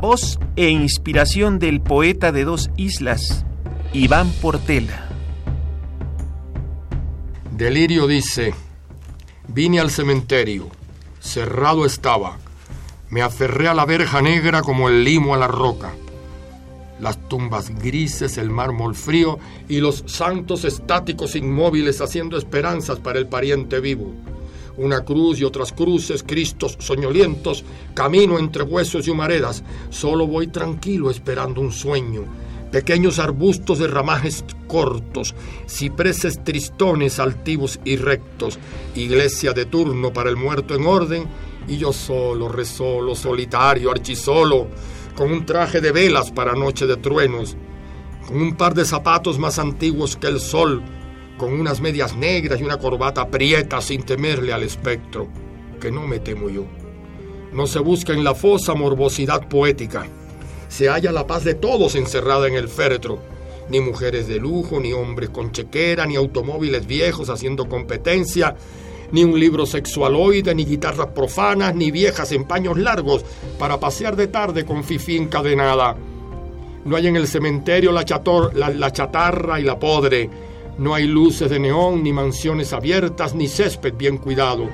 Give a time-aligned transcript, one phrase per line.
[0.00, 3.44] La voz e inspiración del poeta de dos islas,
[3.92, 5.08] Iván Portela.
[7.50, 8.54] Delirio dice,
[9.48, 10.68] vine al cementerio,
[11.18, 12.38] cerrado estaba,
[13.10, 15.92] me aferré a la verja negra como el limo a la roca.
[17.00, 23.26] Las tumbas grises, el mármol frío y los santos estáticos inmóviles haciendo esperanzas para el
[23.26, 24.14] pariente vivo
[24.78, 29.62] una cruz y otras cruces, cristos soñolientos, camino entre huesos y humaredas.
[29.90, 32.24] Solo voy tranquilo esperando un sueño.
[32.70, 35.34] Pequeños arbustos de ramajes cortos,
[35.66, 38.58] cipreses tristones altivos y rectos,
[38.94, 41.26] iglesia de turno para el muerto en orden,
[41.66, 44.68] y yo solo, resolo, solitario, archisolo,
[45.16, 47.56] con un traje de velas para noche de truenos,
[48.26, 50.82] con un par de zapatos más antiguos que el sol,
[51.38, 55.28] con unas medias negras y una corbata prieta sin temerle al espectro,
[55.80, 56.64] que no me temo yo.
[57.52, 60.06] No se busca en la fosa morbosidad poética.
[60.68, 63.18] Se halla la paz de todos encerrada en el féretro.
[63.70, 68.54] Ni mujeres de lujo, ni hombres con chequera, ni automóviles viejos haciendo competencia,
[69.12, 73.24] ni un libro sexualoide, ni guitarras profanas, ni viejas en paños largos
[73.58, 75.96] para pasear de tarde con fifí encadenada.
[76.84, 78.04] No hay en el cementerio la,
[78.70, 80.28] la chatarra y la podre,
[80.78, 84.68] no hay luces de neón, ni mansiones abiertas, ni césped bien cuidado.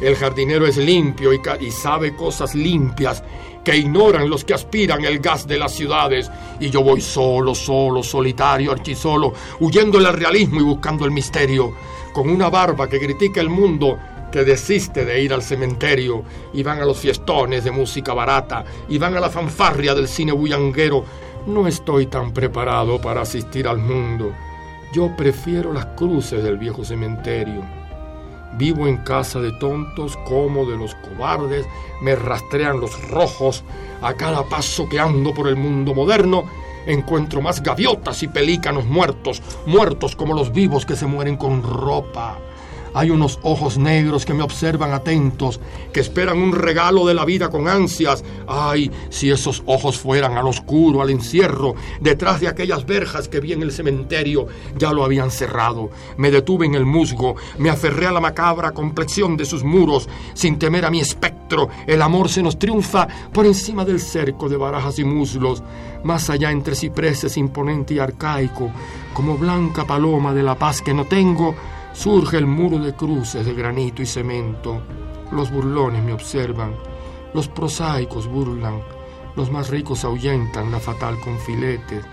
[0.00, 3.22] El jardinero es limpio y, sabe cosas limpias
[3.64, 6.30] que ignoran los que aspiran el gas de las ciudades.
[6.60, 11.74] Y yo voy solo, solo, solitario, archisolo, huyendo del realismo y buscando el misterio,
[12.14, 13.98] con una barba que critica el mundo
[14.30, 16.22] que desiste de ir al cementerio
[16.54, 20.30] y van a los fiestones de música barata y van a la fanfarria del cine
[20.30, 21.04] bullanguero.
[21.46, 24.32] No estoy tan preparado para asistir al mundo.
[24.92, 27.62] Yo prefiero las cruces del viejo cementerio.
[28.58, 31.64] Vivo en casa de tontos, como de los cobardes,
[32.02, 33.62] me rastrean los rojos.
[34.02, 36.44] A cada paso que ando por el mundo moderno,
[36.86, 42.38] encuentro más gaviotas y pelícanos muertos, muertos como los vivos que se mueren con ropa.
[42.92, 45.60] Hay unos ojos negros que me observan atentos,
[45.92, 48.24] que esperan un regalo de la vida con ansias.
[48.48, 53.52] Ay, si esos ojos fueran al oscuro, al encierro, detrás de aquellas verjas que vi
[53.52, 55.90] en el cementerio, ya lo habían cerrado.
[56.16, 60.58] Me detuve en el musgo, me aferré a la macabra complexión de sus muros, sin
[60.58, 61.68] temer a mi espectro.
[61.86, 65.62] El amor se nos triunfa por encima del cerco de barajas y muslos,
[66.02, 68.70] más allá entre cipreses imponente y arcaico,
[69.14, 71.54] como blanca paloma de la paz que no tengo
[71.92, 74.80] Surge el muro de cruces de granito y cemento.
[75.32, 76.74] Los burlones me observan,
[77.34, 78.80] los prosaicos burlan,
[79.36, 82.04] los más ricos ahuyentan la fatal con filetes.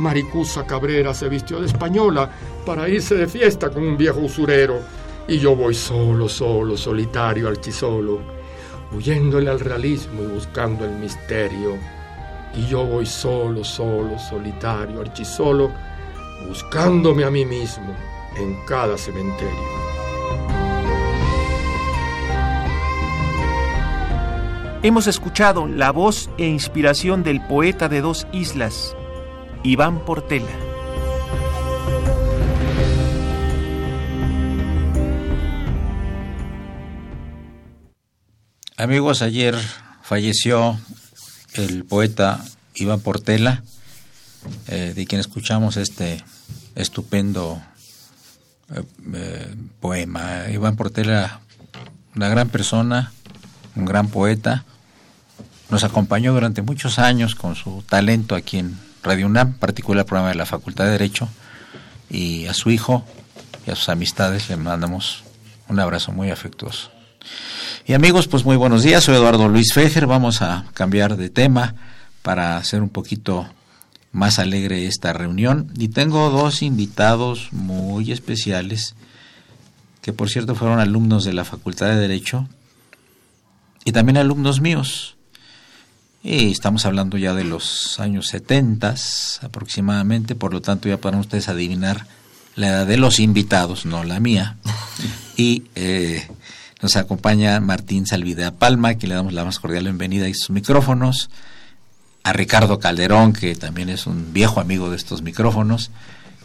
[0.00, 2.30] Maricusa Cabrera se vistió de española
[2.66, 4.80] para irse de fiesta con un viejo usurero.
[5.28, 8.20] Y yo voy solo, solo, solitario, archisolo,
[8.92, 11.76] huyéndole al realismo y buscando el misterio.
[12.54, 15.70] Y yo voy solo, solo, solitario, archisolo,
[16.48, 19.80] buscándome a mí mismo en cada cementerio.
[24.82, 28.96] Hemos escuchado la voz e inspiración del poeta de dos islas,
[29.62, 30.48] Iván Portela.
[38.78, 39.54] Amigos, ayer
[40.02, 40.80] falleció
[41.52, 42.42] el poeta
[42.74, 43.62] Iván Portela,
[44.68, 46.24] eh, de quien escuchamos este
[46.74, 47.60] estupendo
[48.74, 50.44] eh, poema.
[50.50, 51.40] Iván Portela,
[52.14, 53.12] una gran persona,
[53.76, 54.64] un gran poeta,
[55.70, 60.34] nos acompañó durante muchos años con su talento aquí en Radio UNAM, particular programa de
[60.34, 61.28] la Facultad de Derecho,
[62.10, 63.04] y a su hijo
[63.66, 65.22] y a sus amistades le mandamos
[65.68, 66.90] un abrazo muy afectuoso.
[67.86, 71.74] Y amigos, pues muy buenos días, soy Eduardo Luis Fejer, vamos a cambiar de tema
[72.22, 73.48] para hacer un poquito
[74.12, 78.94] más alegre esta reunión y tengo dos invitados muy especiales
[80.02, 82.48] que por cierto fueron alumnos de la Facultad de Derecho
[83.84, 85.16] y también alumnos míos.
[86.22, 88.94] Y estamos hablando ya de los años 70
[89.42, 92.06] aproximadamente, por lo tanto ya podrán ustedes adivinar
[92.56, 94.56] la edad de los invitados, no la mía.
[95.36, 96.28] Y eh,
[96.82, 101.30] nos acompaña Martín Salvidea Palma, que le damos la más cordial bienvenida y sus micrófonos.
[102.22, 105.90] A Ricardo Calderón, que también es un viejo amigo de estos micrófonos.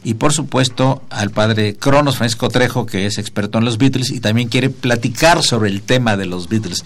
[0.03, 4.19] Y por supuesto al padre Cronos Francisco Trejo, que es experto en los Beatles y
[4.19, 6.85] también quiere platicar sobre el tema de los Beatles.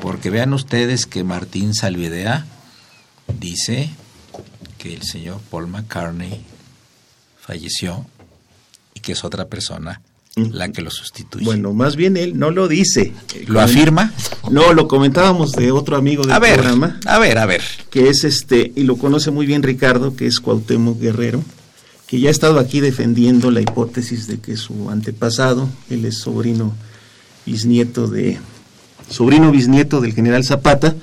[0.00, 2.44] Porque vean ustedes que Martín Salvidea
[3.38, 3.90] dice
[4.78, 6.44] que el señor Paul McCartney
[7.40, 8.04] falleció
[8.94, 10.02] y que es otra persona
[10.36, 11.46] la que lo sustituye.
[11.46, 13.14] Bueno, más bien él no lo dice.
[13.46, 14.12] ¿Lo afirma?
[14.50, 17.00] No, lo comentábamos de otro amigo del a ver, programa.
[17.06, 17.62] A ver, a ver.
[17.88, 21.42] Que es este, y lo conoce muy bien Ricardo, que es Cuauhtémoc Guerrero,
[22.06, 26.74] que ya ha estado aquí defendiendo la hipótesis de que su antepasado, él es sobrino
[27.46, 28.38] bisnieto de
[29.08, 30.96] sobrino bisnieto del general Zapata,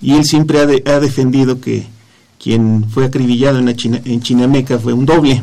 [0.00, 1.86] y él siempre ha, de, ha defendido que
[2.38, 5.42] quien fue acribillado en, la China, en Chinameca fue un doble.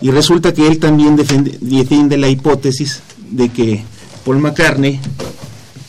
[0.00, 3.82] Y resulta que él también defiende, la hipótesis de que
[4.24, 5.00] Paul McCartney,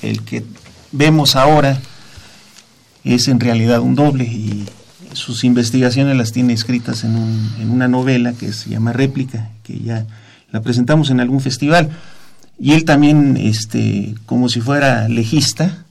[0.02, 0.44] el que
[0.92, 1.82] vemos ahora,
[3.04, 4.66] es en realidad un doble y
[5.14, 9.80] sus investigaciones las tiene escritas en, un, en, una novela que se llama Réplica, que
[9.80, 10.06] ya
[10.52, 11.90] la presentamos en algún festival.
[12.58, 15.86] Y él también, este, como si fuera legista,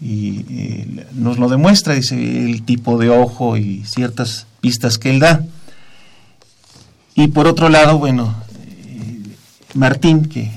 [0.00, 5.18] y eh, nos lo demuestra, dice el tipo de ojo y ciertas pistas que él
[5.18, 5.44] da.
[7.18, 9.34] Y por otro lado, bueno, eh,
[9.74, 10.52] Martín, que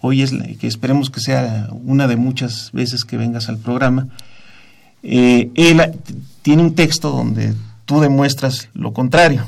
[0.00, 4.08] hoy es, la, que esperemos que sea una de muchas veces que vengas al programa,
[5.02, 5.82] eh, él
[6.40, 7.52] tiene un texto donde
[7.84, 9.44] tú demuestras lo contrario.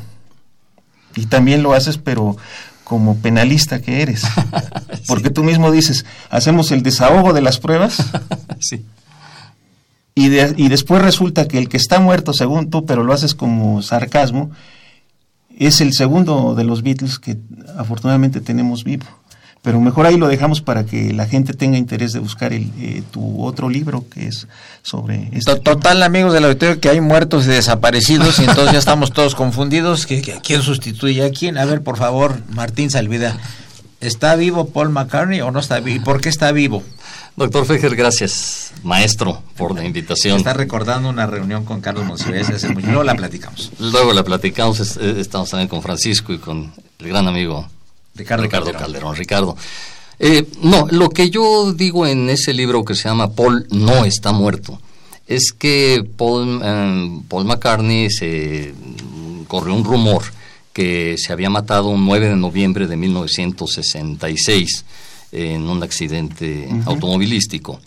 [1.17, 2.37] Y también lo haces, pero
[2.85, 4.25] como penalista que eres.
[5.07, 5.33] Porque sí.
[5.33, 7.97] tú mismo dices, hacemos el desahogo de las pruebas.
[8.61, 8.85] sí.
[10.15, 13.35] Y, de, y, después resulta que el que está muerto, según tú, pero lo haces
[13.35, 14.51] como sarcasmo,
[15.59, 17.37] es el segundo de los Beatles que
[17.77, 19.07] afortunadamente tenemos vivo.
[19.61, 23.03] Pero mejor ahí lo dejamos para que la gente tenga interés de buscar el, eh,
[23.11, 24.47] tu otro libro que es
[24.83, 25.29] sobre...
[25.33, 26.07] Este Total, tema.
[26.07, 30.07] amigos del auditorio, que hay muertos y desaparecidos y entonces ya estamos todos confundidos.
[30.07, 31.59] ¿Quién sustituye a quién?
[31.59, 33.37] A ver, por favor, Martín Salvida.
[34.01, 35.97] ¿Está vivo Paul McCartney o no está vivo?
[35.97, 36.83] ¿Y por qué está vivo?
[37.37, 40.39] Doctor Fejer, gracias, maestro, por la invitación.
[40.39, 42.87] Está recordando una reunión con Carlos Monsiváis hace mucho.
[42.87, 43.71] Luego la platicamos.
[43.79, 44.81] Luego la platicamos.
[44.99, 47.69] Estamos también con Francisco y con el gran amigo
[48.15, 48.93] Ricardo, Ricardo Calderón.
[48.93, 49.17] Calderón.
[49.17, 49.57] Ricardo.
[50.21, 54.33] Eh, no, lo que yo digo en ese libro que se llama Paul no está
[54.33, 54.81] muerto
[55.29, 58.75] es que Paul, eh, Paul McCartney se
[59.47, 60.23] corrió un rumor
[60.79, 64.85] que se había matado un 9 de noviembre de 1966
[65.33, 66.87] en un accidente uh -huh.
[66.87, 67.81] automovilístico.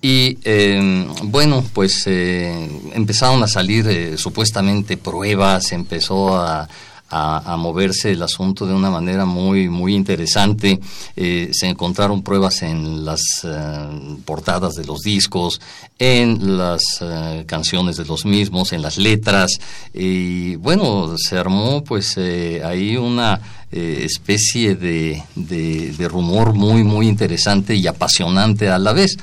[0.00, 6.68] Y eh, bueno, pues eh, empezaron a salir eh, supuestamente pruebas, empezó a,
[7.12, 10.80] a, moverse el asunto de una manera muy, muy interesante.
[11.14, 15.60] Eh, se encontraron pruebas en las uh, portadas de los discos,
[15.98, 19.58] en las uh, canciones de los mismos, en las letras.
[19.92, 26.82] Y bueno, se armó pues eh, ahí una eh, especie de, de, de rumor muy,
[26.82, 29.18] muy interesante y apasionante a la vez.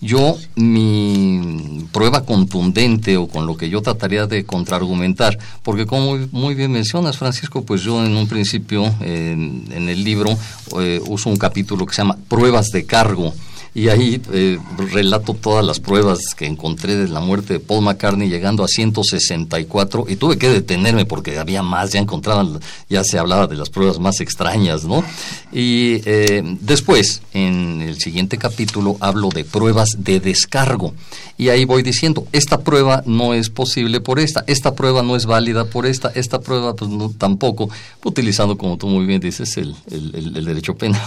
[0.00, 6.54] Yo, mi prueba contundente o con lo que yo trataría de contraargumentar, porque como muy
[6.54, 10.36] bien mencionas, Francisco, pues yo en un principio, en, el libro,
[10.78, 13.32] eh, uso un capítulo que se llama Pruebas de cargo.
[13.76, 14.58] Y ahí eh,
[14.90, 20.06] relato todas las pruebas que encontré de la muerte de Paul McCartney llegando a 164
[20.08, 23.98] y tuve que detenerme porque había más, ya encontraban, ya se hablaba de las pruebas
[23.98, 25.04] más extrañas, ¿no?
[25.52, 30.94] Y eh, después, en el siguiente capítulo, hablo de pruebas de descargo.
[31.38, 35.26] Y ahí voy diciendo, esta prueba no es posible por esta, esta prueba no es
[35.26, 37.68] válida por esta, esta prueba pues no, tampoco,
[38.04, 41.02] utilizando, como tú muy bien dices, el, el, derecho penal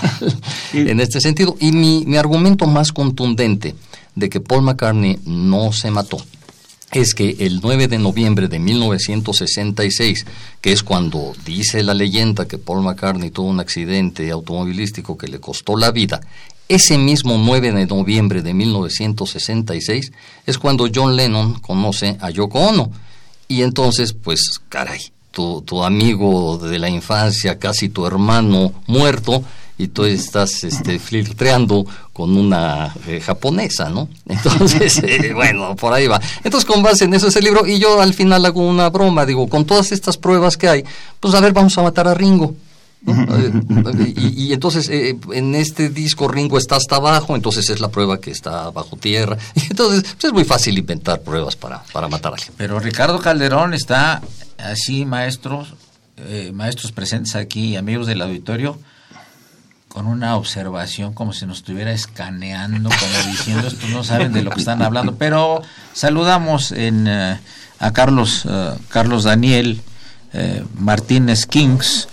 [0.73, 1.55] en este sentido.
[1.59, 3.75] Y mi, mi argumento más contundente
[4.15, 6.17] de que Paul McCartney no se mató
[6.91, 10.25] es que el 9 de noviembre de 1966,
[10.59, 15.39] que es cuando dice la leyenda que Paul McCartney tuvo un accidente automovilístico que le
[15.39, 16.21] costó la vida,
[16.67, 20.11] ese mismo 9 de noviembre de 1966
[20.45, 22.91] es cuando John Lennon conoce a Yoko Ono.
[23.47, 25.01] Y entonces, pues, caray,
[25.31, 29.43] tu, tu amigo de la infancia, casi tu hermano muerto,
[29.79, 34.09] y tú estás este, flirteando con una eh, japonesa, ¿no?
[34.27, 36.21] Entonces, eh, bueno, por ahí va.
[36.43, 39.25] Entonces, con base en eso es el libro, y yo al final hago una broma,
[39.25, 40.85] digo, con todas estas pruebas que hay,
[41.21, 42.55] pues a ver, vamos a matar a Ringo.
[44.17, 48.19] y, y, entonces eh, en este disco Ringo está hasta abajo, entonces es la prueba
[48.19, 49.37] que está bajo tierra.
[49.55, 52.51] Y entonces pues, es muy fácil inventar pruebas para, para matar a alguien.
[52.57, 54.21] Pero Ricardo Calderón está
[54.57, 55.73] así, maestros,
[56.17, 58.77] eh, maestros presentes aquí, amigos del auditorio,
[59.89, 64.51] con una observación como si nos estuviera escaneando, como diciendo, estos no saben de lo
[64.51, 65.15] que están hablando.
[65.15, 65.61] Pero
[65.93, 67.39] saludamos en, eh,
[67.79, 69.81] a Carlos, uh, Carlos Daniel
[70.31, 72.07] eh, Martínez Kings,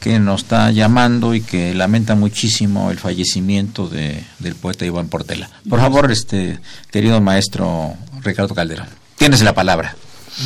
[0.00, 5.50] que nos está llamando y que lamenta muchísimo el fallecimiento de, del poeta Iván Portela.
[5.68, 6.58] Por favor, este
[6.90, 9.94] querido maestro Ricardo Calderón, tienes la palabra.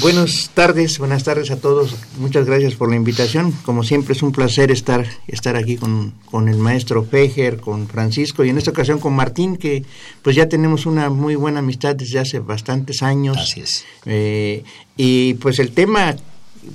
[0.00, 1.94] Buenas tardes, buenas tardes a todos.
[2.18, 3.52] Muchas gracias por la invitación.
[3.64, 8.44] Como siempre es un placer estar, estar aquí con, con, el maestro Fejer, con Francisco
[8.44, 9.84] y en esta ocasión con Martín, que
[10.22, 13.36] pues ya tenemos una muy buena amistad desde hace bastantes años.
[13.36, 13.84] Así es.
[14.06, 14.64] Eh,
[14.96, 16.16] y pues el tema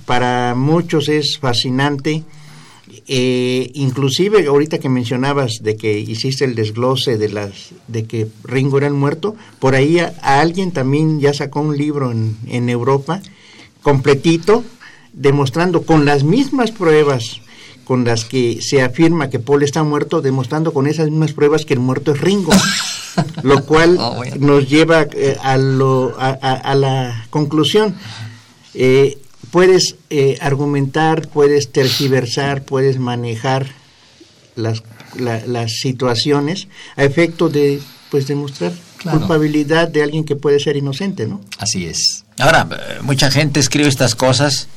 [0.05, 2.23] para muchos es fascinante.
[3.11, 8.77] Eh, inclusive ahorita que mencionabas de que hiciste el desglose de las de que Ringo
[8.77, 12.69] era el muerto, por ahí a, a alguien también ya sacó un libro en, en,
[12.69, 13.19] Europa
[13.81, 14.63] completito
[15.11, 17.41] demostrando con las mismas pruebas
[17.83, 21.73] con las que se afirma que Paul está muerto, demostrando con esas mismas pruebas que
[21.73, 22.51] el muerto es Ringo.
[23.43, 24.35] lo cual oh, bueno.
[24.39, 27.95] nos lleva eh, a, lo, a, a, la conclusión.
[28.75, 29.17] Eh,
[29.51, 33.67] puedes eh, argumentar, puedes tergiversar, puedes manejar
[34.55, 34.83] las,
[35.17, 39.19] la, las situaciones a efecto de pues demostrar claro.
[39.19, 41.41] culpabilidad de alguien que puede ser inocente, ¿no?
[41.57, 42.25] Así es.
[42.37, 42.67] Ahora,
[43.01, 44.67] mucha gente escribe estas cosas,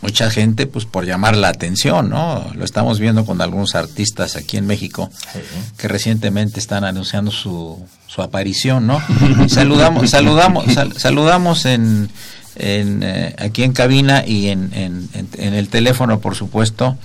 [0.00, 2.50] mucha gente pues por llamar la atención, ¿no?
[2.54, 5.40] Lo estamos viendo con algunos artistas aquí en México sí.
[5.76, 9.02] que recientemente están anunciando su, su aparición, ¿no?
[9.48, 12.10] saludamos, saludamos, sal, saludamos en
[12.56, 16.96] en, eh, aquí en cabina y en, en, en, el teléfono, por supuesto,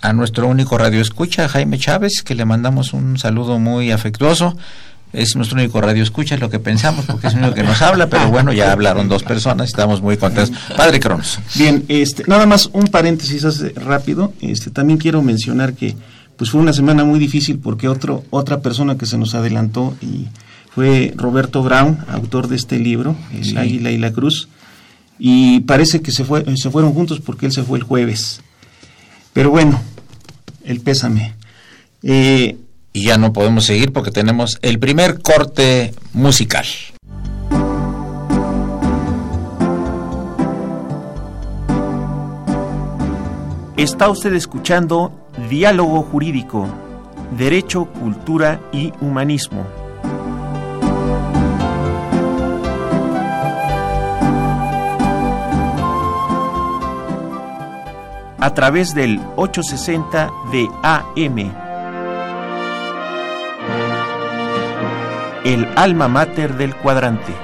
[0.00, 4.56] a nuestro único radio escucha, Jaime Chávez, que le mandamos un saludo muy afectuoso.
[5.12, 7.80] Es nuestro único radio escucha, es lo que pensamos, porque es el único que nos
[7.80, 10.56] habla, pero bueno, ya hablaron dos personas, estamos muy contentos.
[10.76, 11.38] Padre Cronos.
[11.54, 13.42] Bien, este, nada más un paréntesis
[13.76, 14.34] rápido.
[14.40, 15.96] Este, también quiero mencionar que
[16.36, 20.26] pues fue una semana muy difícil porque otro, otra persona que se nos adelantó y
[20.70, 23.56] fue Roberto Brown, autor de este libro, El sí.
[23.56, 24.48] Águila y la Cruz
[25.18, 28.40] y parece que se, fue, se fueron juntos porque él se fue el jueves.
[29.32, 29.80] Pero bueno,
[30.64, 31.34] el pésame.
[32.02, 32.56] Eh,
[32.92, 36.66] y ya no podemos seguir porque tenemos el primer corte musical.
[43.76, 45.12] Está usted escuchando
[45.50, 46.66] Diálogo Jurídico,
[47.36, 49.66] Derecho, Cultura y Humanismo.
[58.46, 61.52] A través del 860 de AM.
[65.44, 67.34] El alma mater del cuadrante.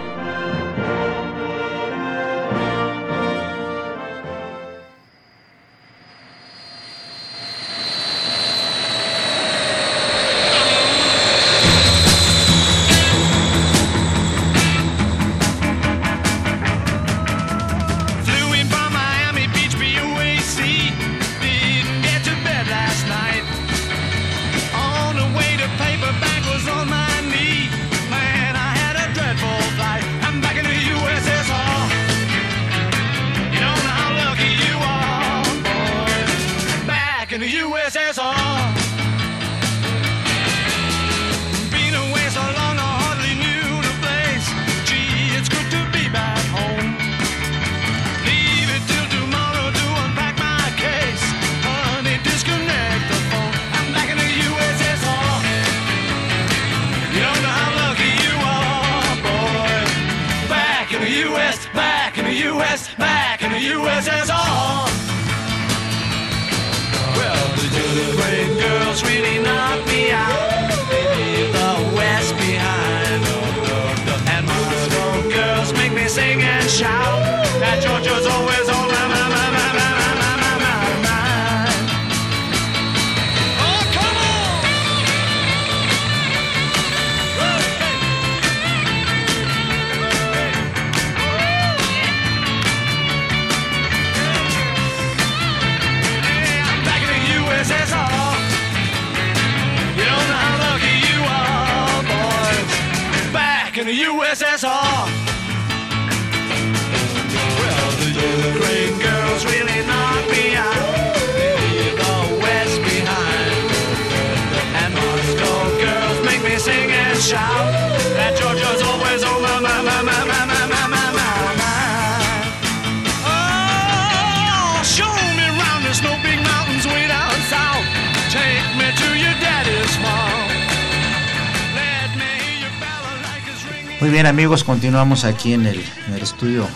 [134.02, 136.66] Muy bien amigos, continuamos aquí en el, en el estudio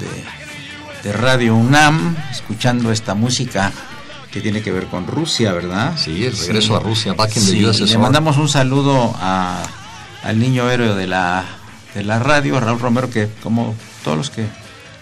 [0.00, 3.70] de, de Radio UNAM, escuchando esta música
[4.32, 5.92] que tiene que ver con Rusia, ¿verdad?
[5.98, 7.86] Sí, el regreso a Rusia, back in the Sí, USSR.
[7.90, 9.62] le mandamos un saludo a,
[10.22, 11.44] al niño héroe de la,
[11.94, 14.46] de la radio, Raúl Romero, que como todos los que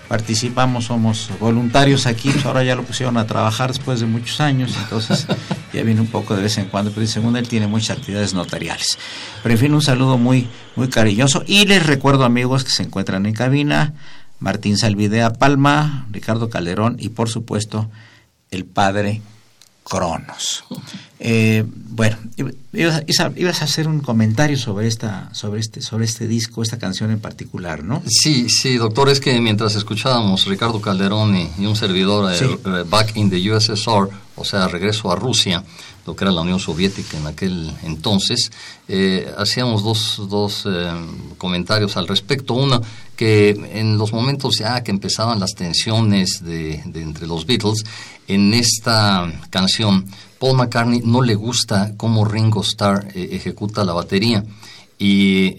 [0.08, 4.74] participamos somos voluntarios aquí, pues ahora ya lo pusieron a trabajar después de muchos años,
[4.82, 5.26] entonces
[5.72, 8.98] ya viene un poco de vez en cuando, pero según él tiene muchas actividades notariales.
[9.42, 13.26] Pero en fin, un saludo muy, muy cariñoso y les recuerdo amigos que se encuentran
[13.26, 13.92] en cabina,
[14.40, 17.90] Martín Salvidea Palma, Ricardo Calderón y por supuesto
[18.50, 19.20] el padre
[19.88, 20.64] Cronos.
[21.20, 22.16] Eh, bueno,
[22.72, 27.20] ibas, a hacer un comentario sobre esta, sobre este, sobre este disco, esta canción en
[27.20, 28.02] particular, ¿no?
[28.06, 32.44] Sí, sí, doctor, es que mientras escuchábamos Ricardo Calderón y, un servidor Sí.
[32.44, 35.64] eh, Back in the USSR, o sea, regreso a Rusia,
[36.08, 38.50] lo que era la Unión Soviética en aquel entonces,
[38.88, 40.90] eh, hacíamos dos, dos eh,
[41.36, 42.54] comentarios al respecto.
[42.54, 42.80] Uno,
[43.14, 47.84] que en los momentos ya que empezaban las tensiones de, entre los Beatles,
[48.26, 50.06] en esta canción,
[50.38, 54.42] Paul McCartney no le gusta cómo Ringo Starr eh, ejecuta la batería.
[55.00, 55.52] Y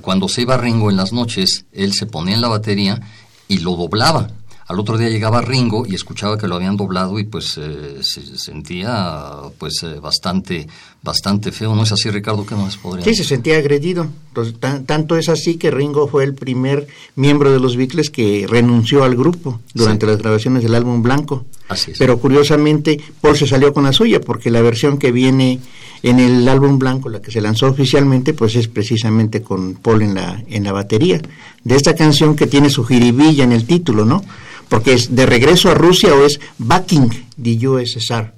[0.00, 3.00] cuando se iba Ringo en las noches, él se ponía en la batería
[3.46, 4.28] y lo doblaba.
[4.68, 8.36] Al otro día llegaba Ringo y escuchaba que lo habían doblado y pues eh, se
[8.36, 10.66] sentía pues eh, bastante
[11.02, 11.74] bastante feo.
[11.76, 12.44] ¿No es así, Ricardo?
[12.44, 14.08] ¿Qué más podría Sí, se sentía agredido.
[14.28, 19.04] Entonces, tanto es así que Ringo fue el primer miembro de los Beatles que renunció
[19.04, 20.10] al grupo durante Sí.
[20.12, 21.46] las grabaciones del álbum Blanco.
[21.68, 21.98] Así es.
[21.98, 25.60] Pero curiosamente, Paul se salió con la suya, porque la versión que viene
[26.02, 30.14] en el álbum Blanco, la que se lanzó oficialmente, pues es precisamente con Paul en
[30.16, 31.20] la, en la batería.
[31.62, 34.24] De esta canción que tiene su jiribilla en el título, ¿no?
[34.68, 37.08] Porque es de regreso a Rusia o es backing
[37.42, 38.32] the USSR,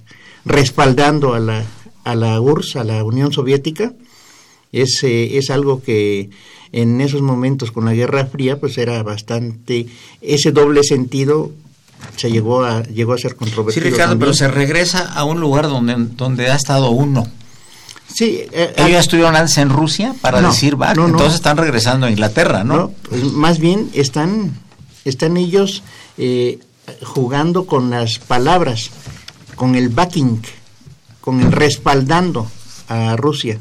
[0.44, 1.64] respaldando a la,
[2.04, 3.92] a la URSS, a la Unión Soviética.
[4.72, 6.30] Es, eh, es algo que
[6.72, 9.86] en esos momentos con la Guerra Fría, pues era bastante,
[10.20, 11.50] ese doble sentido
[12.16, 13.84] se llegó a, llegó a ser Sí, controvertido.
[13.86, 14.18] Ricardo, también.
[14.20, 17.26] pero se regresa a un lugar donde, donde ha estado uno.
[18.14, 21.06] Sí, eh, Ellos ah, estuvieron antes en Rusia para No, decir no, no.
[21.08, 22.76] entonces están regresando a Inglaterra, ¿no?
[22.76, 24.52] no, pues más bien están,
[25.04, 25.82] están ellos
[26.18, 26.58] eh,
[27.02, 28.90] jugando con las palabras,
[29.54, 30.42] con el backing,
[31.20, 32.50] con el respaldando
[32.88, 33.58] a Rusia.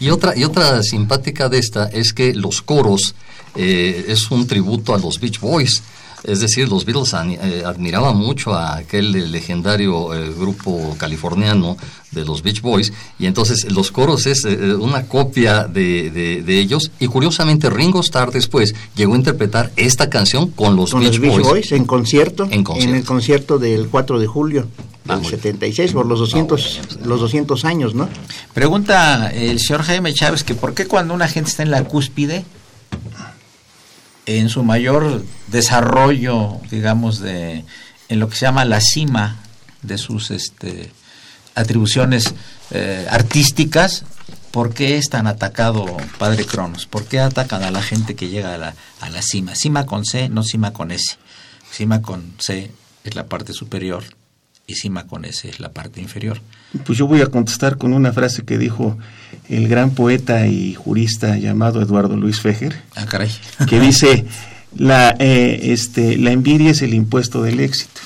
[0.00, 3.14] Y otra, y otra simpática de esta es que los coros
[3.54, 5.82] eh, es un tributo a los Beach Boys.
[6.24, 11.76] Es decir, los Beatles eh, admiraban mucho a aquel legendario eh, grupo californiano
[12.10, 16.58] de los Beach Boys y entonces los coros es eh, una copia de, de- de
[16.58, 21.12] ellos y curiosamente Ringo Starr después llegó a interpretar esta canción con los, con Beach,
[21.14, 21.46] los Beach Boys.
[21.46, 22.96] Boys en concierto, En concierto.
[22.96, 24.66] el concierto del 4 de julio
[25.10, 25.40] Ah, del muy bien.
[25.40, 28.08] 76 por los 200 los 200 años, ¿no?
[28.54, 32.44] Pregunta el señor Jaime Chávez que por qué cuando una gente está en la cúspide,
[34.28, 37.64] en su mayor desarrollo, digamos, de
[38.10, 39.36] en lo que se llama la cima
[39.82, 40.90] de sus este,
[41.54, 42.34] atribuciones
[42.70, 44.04] eh, artísticas,
[44.50, 45.86] ¿por qué es tan atacado
[46.18, 46.84] Padre Cronos?
[46.86, 49.54] ¿Por qué atacan a la gente que llega a la, a la cima?
[49.54, 51.16] Cima con C, no cima con S.
[51.70, 52.70] Cima con C
[53.04, 54.04] es la parte superior
[54.68, 56.40] y cima con S es la parte inferior.
[56.84, 58.96] Pues yo voy a contestar con una frase que dijo
[59.48, 63.30] el gran poeta y jurista llamado Eduardo Luis Fejer, Ah, caray.
[63.66, 64.26] que dice,
[64.76, 68.00] la, eh, este, la envidia es el impuesto del éxito.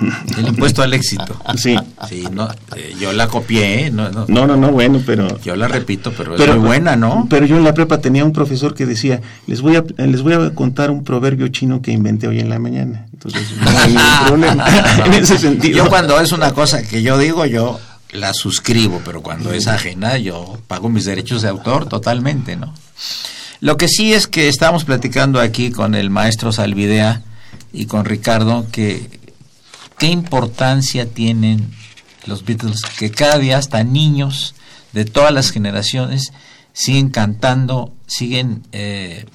[0.38, 1.40] El impuesto al éxito.
[1.56, 1.76] Sí.
[2.08, 3.90] Sí, no, eh, yo la copié, ¿eh?
[3.90, 5.40] no, no, No, no, no, bueno, pero...
[5.40, 7.26] yo la repito, pero, pero es muy buena, ¿no?
[7.28, 10.34] Pero yo en la prepa tenía un profesor que decía, les voy a, les voy
[10.34, 13.06] a contar un proverbio chino que inventé hoy en la mañana.
[13.12, 14.64] Entonces, no hay problema
[15.04, 15.76] en ese sentido.
[15.78, 17.80] Yo cuando es una cosa que yo digo, yo
[18.12, 22.72] la suscribo, pero cuando es ajena, yo pago mis derechos de autor totalmente, ¿no?
[23.60, 27.22] Lo que sí es que estamos platicando aquí con el maestro Salvidea
[27.72, 29.18] y con Ricardo que
[29.98, 31.70] qué importancia tienen
[32.26, 34.54] los Beatles, que cada día hasta niños
[34.92, 36.32] de todas las generaciones
[36.72, 39.26] siguen cantando, siguen eh,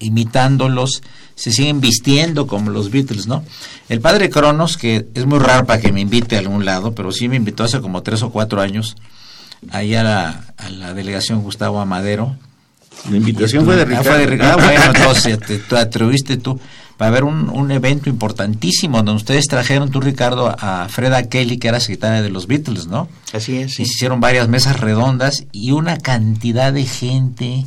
[0.00, 1.02] imitándolos,
[1.34, 3.44] se siguen vistiendo como los Beatles, ¿no?
[3.88, 7.12] El padre Cronos, que es muy raro para que me invite a algún lado, pero
[7.12, 8.96] sí me invitó hace como tres o cuatro años,
[9.70, 12.36] ahí a la, a la delegación Gustavo Amadero,
[13.10, 14.10] La invitación fue de Ah, Ricardo.
[14.10, 14.58] fue de Ricardo.
[14.60, 16.58] Ah, bueno, entonces te, te atribuiste tú.
[17.00, 21.58] Va a haber un, un evento importantísimo donde ustedes trajeron, tú Ricardo, a Freda Kelly,
[21.58, 23.08] que era secretaria de los Beatles, ¿no?
[23.32, 23.72] Así es.
[23.78, 27.66] Y se hicieron varias mesas redondas y una cantidad de gente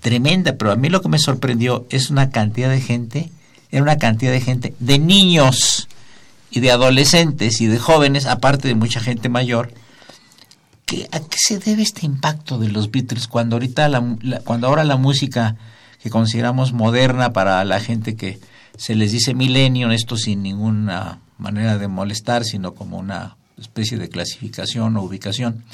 [0.00, 3.30] tremenda, pero a mí lo que me sorprendió es una cantidad de gente,
[3.70, 5.88] era una cantidad de gente, de niños
[6.50, 9.72] y de adolescentes y de jóvenes, aparte de mucha gente mayor,
[10.86, 14.66] que, ¿a qué se debe este impacto de los Beatles cuando ahorita la, la- cuando
[14.66, 15.56] ahora la música
[16.02, 18.38] que consideramos moderna para la gente que
[18.76, 24.08] se les dice milenio, esto sin ninguna manera de molestar, sino como una especie de
[24.08, 25.64] clasificación o ubicación,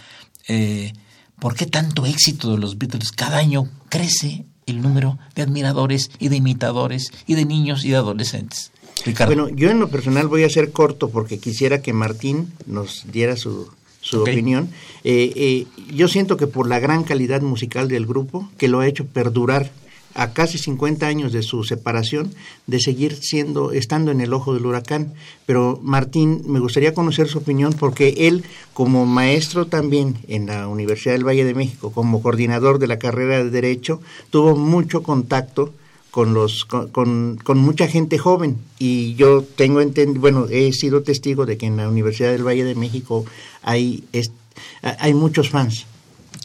[0.49, 0.93] eh,
[1.39, 3.11] ¿por qué tanto éxito de los Beatles?
[3.13, 7.97] Cada año crece el número de admiradores y de imitadores y de niños y de
[7.97, 8.71] adolescentes.
[9.05, 9.35] Ricardo.
[9.35, 13.37] Bueno, yo en lo personal voy a ser corto porque quisiera que Martín nos diera
[13.37, 14.71] su, su opinión.
[15.05, 18.87] Eh, eh, yo siento que por la gran calidad musical del grupo, que lo ha
[18.87, 19.71] hecho perdurar
[20.15, 22.33] a casi 50 años de su separación,
[22.67, 25.15] de seguir siendo, estando en el ojo del huracán.
[25.47, 31.15] Pero Martín, me gustaría conocer su opinión porque él, como maestro también en la Universidad
[31.15, 35.73] del Valle de México, como coordinador de la carrera de Derecho, tuvo mucho contacto
[36.11, 38.59] con los con, con, mucha gente joven.
[38.79, 42.65] Y yo tengo enten- bueno he sido testigo de que en la Universidad del Valle
[42.65, 43.25] de México
[43.63, 44.33] hay es-
[44.83, 45.87] hay muchos fans.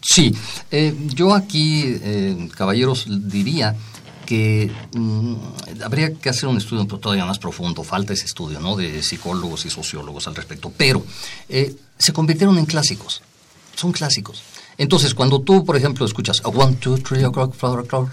[0.01, 0.33] Sí,
[0.71, 3.75] eh, yo aquí, eh, caballeros, diría
[4.25, 5.35] que mm,
[5.83, 8.75] habría que hacer un estudio todavía más profundo, falta ese estudio, ¿no?
[8.75, 11.03] De psicólogos y sociólogos al respecto, pero
[11.49, 13.21] eh, se convirtieron en clásicos,
[13.75, 14.41] son clásicos.
[14.77, 18.09] Entonces, cuando tú, por ejemplo, escuchas a one, two, three, o'clock, four o'clock,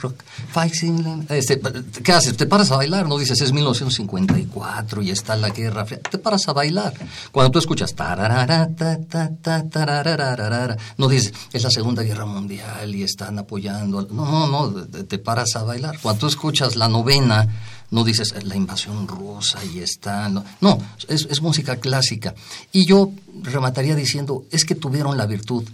[0.53, 1.61] five, six, seven", este,
[2.03, 2.37] ¿qué haces?
[2.37, 6.48] Te paras a bailar, no dices es 1954 y está la Guerra Fría, te paras
[6.48, 6.94] a bailar.
[7.33, 7.94] Cuando tú escuchas
[10.98, 14.09] no dices es la Segunda Guerra Mundial y están apoyando, al-".
[14.14, 15.98] no, no, no, te, paras a bailar.
[16.01, 17.46] Cuando tú escuchas la novena,
[17.90, 20.44] no dices "Eh, la invasión rusa y está, no,
[21.09, 22.35] es música clásica.
[22.72, 23.11] Y yo
[23.42, 25.64] remataría diciendo, es que tuvieron la virtud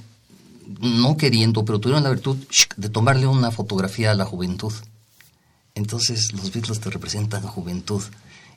[0.80, 2.36] no queriendo, pero tuvieron la virtud
[2.76, 4.72] de tomarle una fotografía a la juventud.
[5.74, 8.02] Entonces los Beatles te representan juventud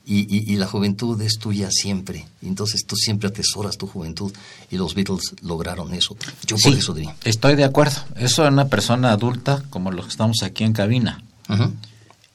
[0.06, 2.26] y, y- y la juventud es tuya siempre.
[2.42, 4.34] Entonces tú siempre atesoras tu juventud
[4.72, 6.16] y los Beatles lograron eso.
[6.48, 7.16] Yo por Sí, eso diría.
[7.24, 8.02] estoy de acuerdo.
[8.16, 11.24] Eso en una persona adulta, como los que estamos aquí en cabina,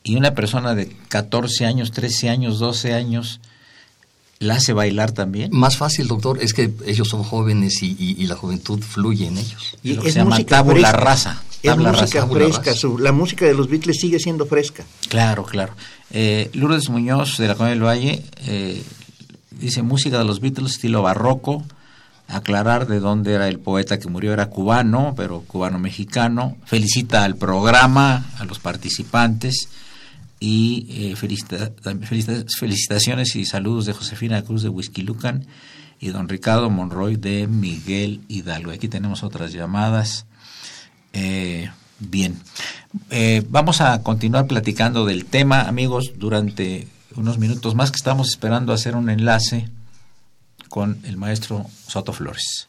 [0.04, 3.40] y una persona de 14 años, 13 años, 12 años,
[4.38, 5.50] la hace bailar también.
[5.52, 9.38] Más fácil, doctor, es que ellos son jóvenes y, y- y la juventud fluye en
[9.38, 9.76] ellos.
[9.82, 12.32] Lo que se llama tabula rasa, es tabla música rasa.
[12.34, 15.72] fresca su- la música de los Beatles sigue siendo fresca Claro, claro.
[16.10, 18.82] Eh, Lourdes Muñoz de la Colonia del Valle eh,
[19.52, 21.64] dice música de los Beatles estilo barroco.
[22.28, 26.56] Aclarar de dónde era el poeta que murió era cubano, pero cubano mexicano.
[26.64, 29.68] Felicita al programa, a los participantes
[30.40, 31.72] y eh, felicita-
[32.02, 35.04] felicita- felicitaciones y saludos de Josefina Cruz de Whisky
[35.98, 38.70] y don Ricardo Monroy de Miguel Hidalgo.
[38.70, 40.26] Aquí tenemos otras llamadas.
[41.12, 42.38] Eh, bien,
[43.10, 48.72] Eh, vamos a continuar platicando del tema, amigos, durante unos minutos más que estamos esperando
[48.72, 49.68] hacer un enlace
[50.68, 52.68] con el maestro Soto Flores.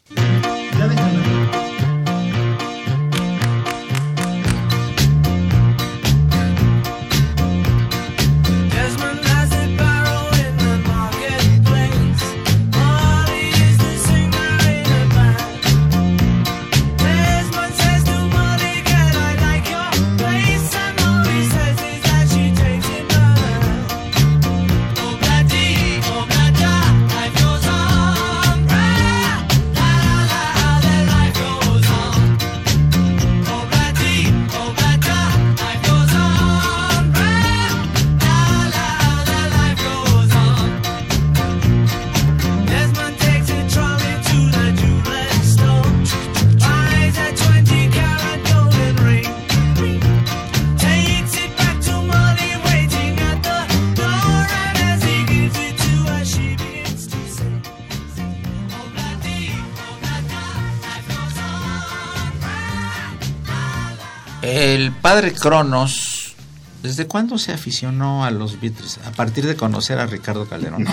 [65.10, 66.36] Padre Cronos,
[66.84, 69.00] ¿desde cuándo se aficionó a los Beatles?
[69.06, 70.86] A partir de conocer a Ricardo Calderón.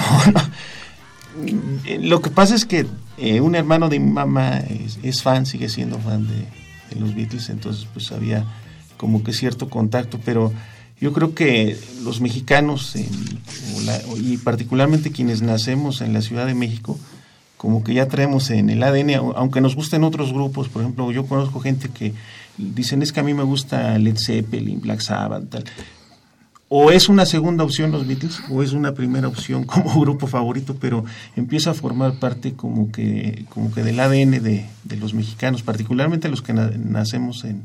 [1.85, 2.87] Eh, Lo que pasa es que
[3.18, 4.59] eh, un hermano de mi mamá
[5.03, 8.44] es, fan, sigue siendo fan de, los Beatles, entonces pues había
[8.98, 10.53] como que cierto contacto, pero
[11.00, 17.00] yo creo que los mexicanos y particularmente quienes nacemos en la Ciudad de México,
[17.56, 21.10] como que ya traemos en el ADN, au- aunque nos gusten otros grupos, por ejemplo,
[21.12, 22.12] yo conozco gente que
[22.58, 25.64] dicen es que a mí me gusta Led Zeppelin, Black Sabbath, tal.
[26.68, 30.76] O es una segunda opción los Beatles, o es una primera opción como grupo favorito,
[30.80, 31.04] pero
[31.36, 36.28] empieza a formar parte como que, como que del ADN de, de los mexicanos, particularmente
[36.28, 37.64] los que na- nacemos en,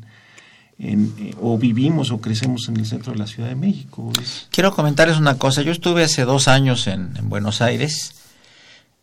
[0.80, 4.12] eh, o vivimos o crecemos en el centro de la Ciudad de México.
[4.22, 5.62] Es- Quiero comentarles una cosa.
[5.62, 8.14] Yo estuve hace dos años en Buenos Aires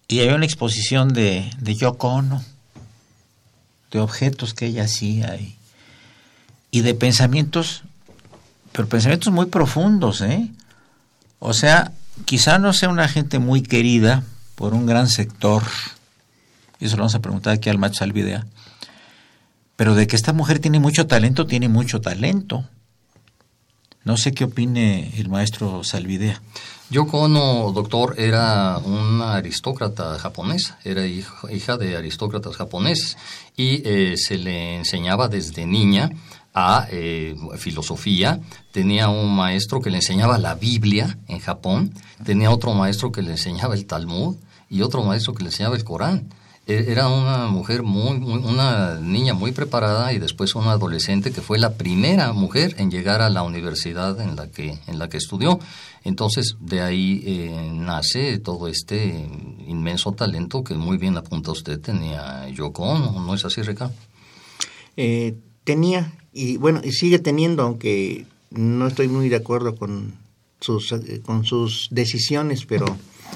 [0.09, 2.45] y había una exposición de, de Yoko Ono,
[3.91, 5.57] de objetos que ella hacía y,
[6.71, 7.83] y de pensamientos,
[8.73, 10.51] pero pensamientos muy profundos, ¿eh?
[11.39, 11.93] O sea,
[12.25, 14.23] quizá no sea una gente muy querida
[14.55, 15.63] por un gran sector,
[16.79, 18.47] y eso lo vamos a preguntar aquí al macho Salvidea,
[19.77, 22.65] pero de que esta mujer tiene mucho talento, tiene mucho talento.
[24.07, 26.41] No sé qué opine el maestro Salvidea.
[26.91, 33.19] Yoko Ono, doctor, era una aristócrata japonesa, era hija, de aristócratas japoneses
[33.57, 36.11] y eh, se le enseñaba desde niña
[36.55, 38.39] a eh, filosofía.
[38.71, 41.93] Tenía un maestro que le enseñaba la Biblia en Japón,
[42.25, 44.37] tenía otro maestro que le enseñaba el Talmud
[44.71, 46.29] y otro maestro que le enseñaba el Corán.
[46.67, 51.41] E- Era una mujer muy, muy- una niña muy preparada y después una adolescente que
[51.41, 55.17] fue la primera mujer en llegar a la universidad en la que, en la que
[55.19, 55.61] estudió.
[56.05, 59.29] Entonces, de ahí eh, nace todo este
[59.67, 63.95] inmenso talento que muy bien apunta usted tenía Yoko Ono, ¿no es así, Ricardo?
[64.97, 70.15] Eh, tenía, y bueno, y sigue teniendo, aunque no estoy muy de acuerdo con
[70.61, 72.87] sus, eh, con sus decisiones, pero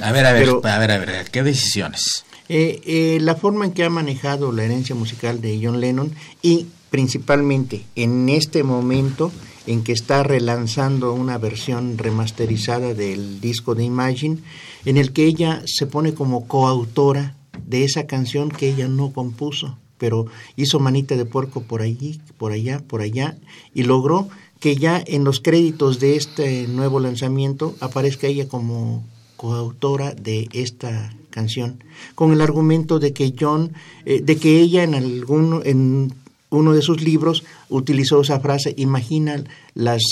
[0.01, 2.25] A ver, a ver, Pero- a ver, a ver, ¿qué decisiones?
[2.53, 6.67] Eh, eh, la forma en que ha manejado la herencia musical de John Lennon y
[6.91, 9.31] principalmente en este momento
[9.69, 14.39] en que está relanzando una versión remasterizada del disco de Imagine,
[14.85, 17.37] en el que ella se pone como coautora
[17.69, 22.51] de esa canción que ella no compuso, pero hizo manita de puerco por allí, por
[22.51, 23.39] allá, por allá,
[23.75, 29.05] y logró que ya en los créditos de este nuevo lanzamiento aparezca ella como
[29.37, 31.83] coautora de esta canción,
[32.15, 33.73] con el argumento de que John,
[34.05, 36.13] eh, de que ella en algún, en
[36.51, 39.43] uno de sus libros utilizó esa frase, imagina
[39.75, 40.03] las,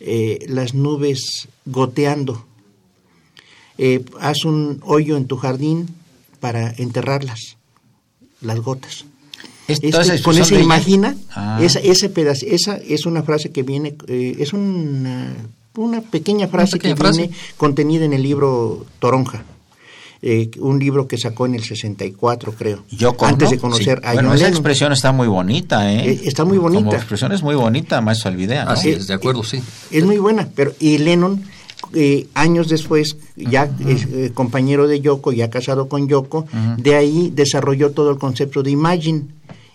[0.00, 2.44] eh, las nubes goteando,
[3.78, 5.86] Eh, haz un hoyo en tu jardín
[6.40, 7.58] para enterrarlas,
[8.40, 9.04] las gotas.
[9.68, 10.58] Este, es con ella.
[10.60, 11.58] imagina, Ah.
[11.60, 15.34] esa, ese pedazo, esa es una frase que viene, eh, es una,
[15.76, 17.20] una pequeña frase pequeña que frase.
[17.22, 19.44] viene contenida en el libro Toronja,
[20.22, 24.08] eh, un libro que sacó en el 64, creo, Yoko antes Ono, de conocer sí.
[24.08, 24.56] a Bueno, John esa Lennon.
[24.58, 26.10] expresión está muy bonita, ¿eh?
[26.10, 26.84] Eh, está muy bonita.
[26.84, 28.70] Como expresión es muy bonita, maestro Alvidea, ¿no?
[28.72, 29.60] Así Eh, es, de acuerdo, sí.
[29.90, 31.44] Es muy buena, pero y Lennon
[31.92, 36.46] eh, años después, ya es eh, compañero de Yoko, ya casado con Yoko,
[36.78, 39.24] de ahí desarrolló todo el concepto de Imagine.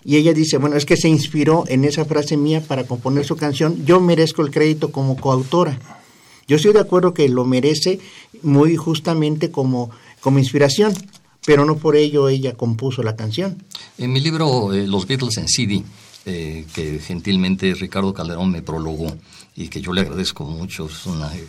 [0.04, 3.36] Y ella dice, bueno, es que se inspiró en esa frase mía para componer su
[3.36, 5.78] canción, yo merezco el crédito como coautora.
[6.48, 8.00] Yo estoy de acuerdo que lo merece
[8.42, 9.90] muy justamente como,
[10.22, 10.94] como inspiración,
[11.44, 13.62] pero no por ello ella compuso la canción.
[13.98, 15.82] En mi libro eh, Los Beatles en CD,
[16.26, 19.14] eh, que gentilmente Ricardo Calderón me prologó
[19.54, 21.44] y que yo le agradezco mucho, es una eh,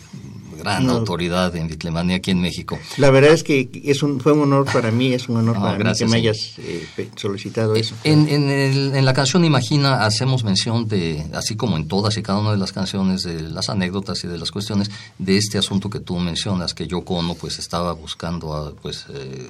[0.58, 0.92] gran No.
[0.94, 2.78] autoridad en Bitlemania aquí en México.
[2.98, 5.62] La verdad es que es un, fue un honor para mí, es un honor Ah,
[5.62, 7.94] para gracias, mí que me hayas eh, solicitado eso.
[8.04, 12.22] En, en, el- en la canción Imagina hacemos mención de, así como en todas y
[12.22, 15.88] cada una de las canciones, de las anécdotas y de las cuestiones, de este asunto
[15.88, 19.48] que tú mencionas, que Yoko Ono pues estaba buscando ah, pues eh,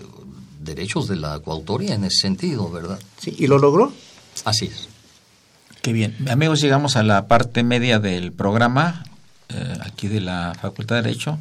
[0.63, 3.01] derechos de la coautoría en ese sentido, ¿verdad?
[3.19, 3.93] Sí, y lo logró.
[4.45, 4.89] Así es.
[5.85, 6.17] Qué bien.
[6.31, 9.05] Amigos, llegamos a la parte media del programa,
[9.51, 11.39] eh, aquí de la Facultad de Derecho,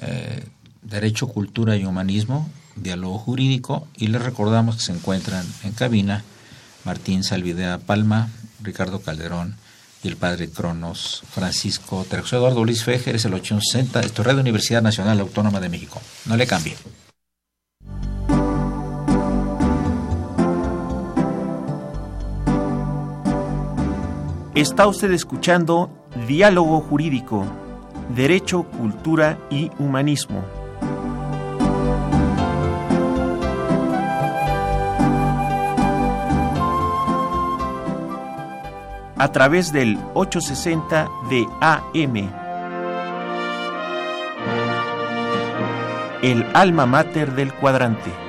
[0.00, 0.44] eh,
[0.82, 6.22] Derecho, Cultura y Humanismo, Diálogo Jurídico, y les recordamos que se encuentran en cabina
[6.84, 8.28] Martín Salvidea Palma,
[8.62, 9.56] Ricardo Calderón
[10.04, 12.36] y el padre Cronos Francisco Trejo.
[12.36, 16.00] Eduardo Luis Fejer es el 860, esto es Universidad Nacional Autónoma de México.
[16.26, 16.76] No le cambie.
[24.54, 25.90] Está usted escuchando
[26.28, 27.46] Diálogo Jurídico,
[28.14, 30.44] Derecho, Cultura y Humanismo.
[39.16, 42.16] A través del 860 de AM.
[46.20, 48.21] El alma mater del cuadrante.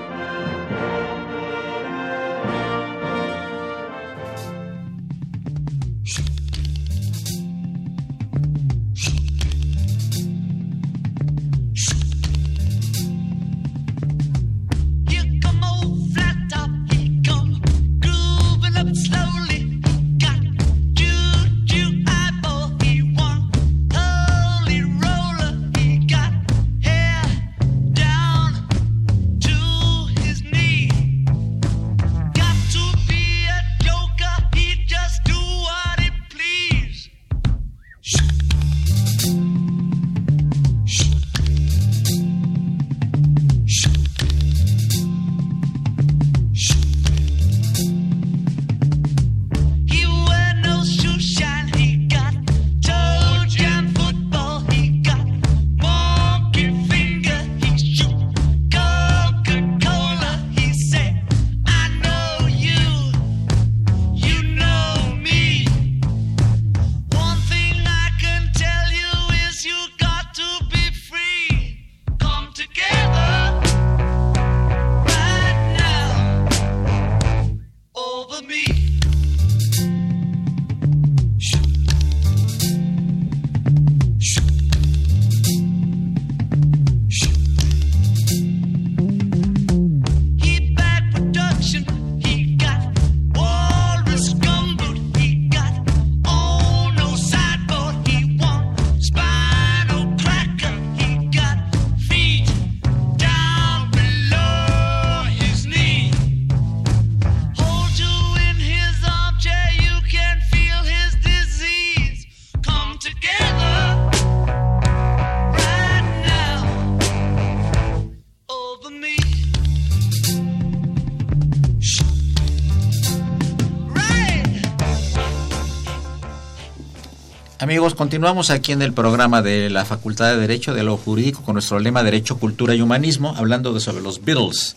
[127.74, 131.54] Amigos, continuamos aquí en el programa de la Facultad de Derecho de lo Jurídico con
[131.56, 134.76] nuestro lema Derecho, Cultura y Humanismo, hablando de sobre los Beatles.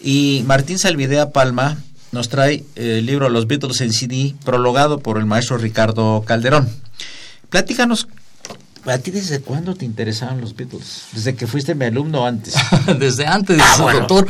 [0.00, 1.76] Y Martín Salvidea Palma
[2.10, 6.70] nos trae eh, el libro Los Beatles en CD, prologado por el maestro Ricardo Calderón.
[7.50, 8.08] Platícanos,
[8.86, 11.02] ¿a ti desde cuándo te interesaban los Beatles?
[11.12, 12.54] ¿Desde que fuiste mi alumno antes?
[12.98, 14.26] Desde antes, doctor.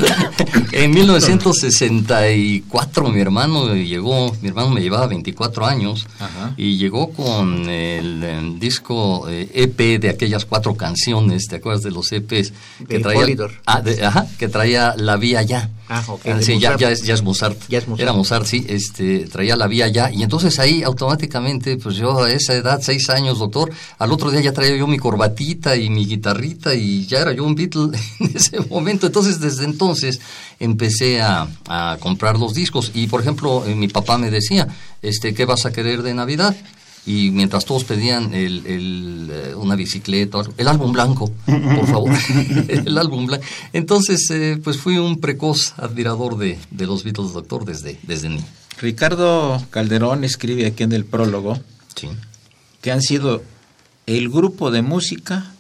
[0.72, 6.54] En 1964 mi hermano llegó, mi hermano me llevaba 24 años Ajá.
[6.56, 11.90] y llegó con el, em, disco eh, EP de aquellas cuatro canciones, ¿te acuerdas de
[11.90, 12.52] los EPs?
[12.88, 13.26] Que traía,
[13.66, 15.68] ah, de- ajá, que traía La Vía Ya.
[15.94, 17.58] Ah, ok, Ah, sí, ya, ya es, ya es Mozart.
[17.68, 18.00] Ya es Mozart.
[18.02, 20.10] Era Mozart, sí, este, traía La Vía Ya.
[20.10, 24.40] Y entonces ahí automáticamente, pues yo a esa edad, seis años, doctor, al otro día
[24.40, 28.32] ya traía yo mi corbatita y mi guitarrita y ya era yo un Beatle en
[28.34, 29.06] ese momento.
[29.06, 30.18] Entonces, desde entonces
[30.58, 32.90] empecé a, a comprar los discos.
[32.94, 34.68] Y, por ejemplo, eh, mi papá me decía,
[35.02, 36.56] este, ¿qué vas a querer de Navidad?
[37.04, 42.12] Y mientras todos pedían el, el, eh, una bicicleta, el álbum blanco, por favor,
[42.68, 43.44] el álbum blanco.
[43.72, 48.44] Entonces, eh, pues fui un precoz admirador de, de los Beatles, doctor, desde, desde niño.
[48.80, 51.58] Ricardo Calderón escribe aquí en el prólogo
[51.96, 52.08] Sí.
[52.80, 53.42] que han sido
[54.06, 55.52] el grupo de música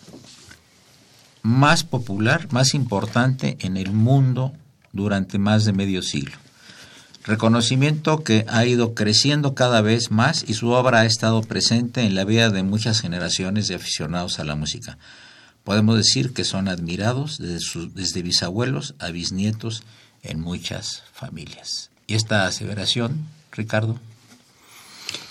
[1.42, 4.52] más popular, más importante en el mundo
[4.92, 6.36] durante más de medio siglo.
[7.24, 12.16] Reconocimiento que ha ido creciendo cada vez más y su obra ha estado presente en
[12.16, 14.98] la vida de muchas generaciones de aficionados a la música.
[15.62, 19.84] Podemos decir que son admirados desde, desde bisabuelos a bisnietos
[20.24, 21.90] en muchas familias.
[22.08, 24.00] ¿Y esta aseveración, Ricardo?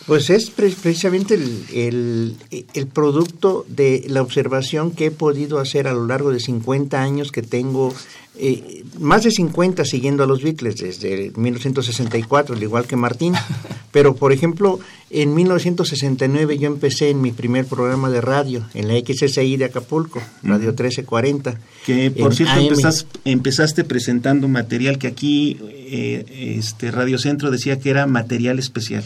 [0.08, 2.36] Pues es pre- precisamente el, el-
[2.74, 7.32] el producto de la observación que he podido hacer a lo largo de 50 años
[7.32, 7.94] que tengo,
[8.38, 13.34] eh, más de 50 siguiendo a los Beatles desde 1964, al igual que Martín.
[13.92, 18.94] Pero, por ejemplo, en 1969 yo empecé en mi primer programa de radio, en la
[18.96, 21.60] XSI de Acapulco, Radio 1340.
[21.86, 22.68] Que por cierto AM.
[22.68, 29.04] empezas- empezaste presentando material que aquí eh, este Radio Centro decía que era material especial.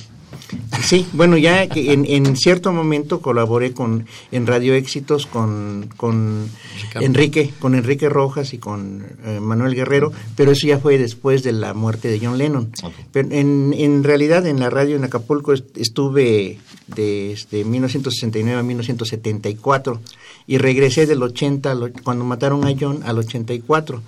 [0.83, 6.49] Sí, bueno, ya que en, en cierto momento colaboré con en Radio Éxitos con, con.
[7.05, 11.51] Enrique, con Enrique Rojas y con eh, Manuel Guerrero, pero eso ya fue después de
[11.53, 12.71] la muerte de John Lennon.
[13.11, 20.01] Pero en, en realidad en la radio en Acapulco est- estuve desde 1969 a 1974
[20.47, 24.01] y regresé del 80 al och- cuando mataron a John al 84,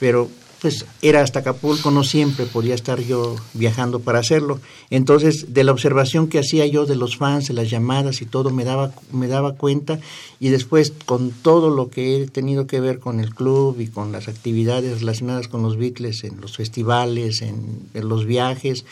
[0.00, 0.28] pero
[0.62, 4.60] pues era hasta Acapulco, no siempre podía estar yo viajando para hacerlo.
[4.90, 8.50] Entonces, de la observación que hacía yo de los fans, de las llamadas y todo,
[8.50, 9.98] me daba, me daba cuenta.
[10.38, 14.12] Y después, con todo lo que he tenido que ver con el club y con
[14.12, 18.84] las actividades relacionadas con los Beatles, en los festivales, en, en los viajes,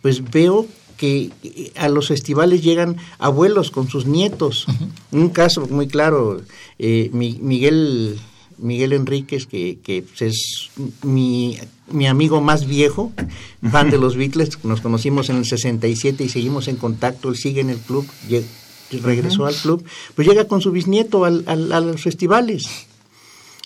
[0.00, 0.66] pues veo
[0.96, 4.66] que eh, a los festivales llegan abuelos con sus nietos.
[5.12, 6.40] Un caso muy claro,
[6.78, 8.18] eh, Mi- Miguel
[8.58, 10.70] Miguel Enríquez, que, que es
[11.02, 11.56] mi,
[11.90, 13.12] mi amigo más viejo,
[13.70, 17.60] fan de los Beatles, nos conocimos en el 67 y seguimos en contacto, él sigue
[17.60, 18.06] en el club,
[19.02, 19.84] regresó al club,
[20.14, 22.64] pues llega con su bisnieto al- al- a los festivales.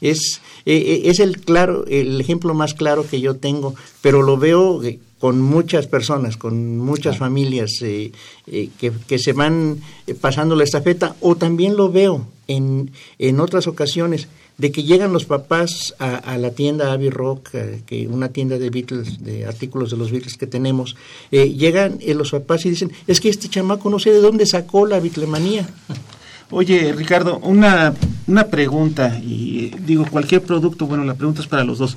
[0.00, 4.36] Es, eh, eh, es el claro el ejemplo más claro que yo tengo, pero lo
[4.36, 8.10] veo eh, con muchas personas, con muchas familias eh,
[8.48, 9.78] eh, que, que se van
[10.20, 12.90] pasando la estafeta, o también lo veo en,
[13.20, 14.26] en otras ocasiones,
[14.58, 18.58] de que llegan los papás a, a la tienda Abbey Rock, eh, que una tienda
[18.58, 20.94] de Beatles, de artículos de los Beatles que tenemos,
[21.30, 24.46] eh, llegan eh, los papás y dicen, es que este chamaco no sé de dónde
[24.46, 25.68] sacó la Beatlemanía.
[26.50, 27.94] Oye, Ricardo, una,
[28.26, 31.96] una pregunta, y eh, digo, cualquier producto, bueno, la pregunta es para los dos.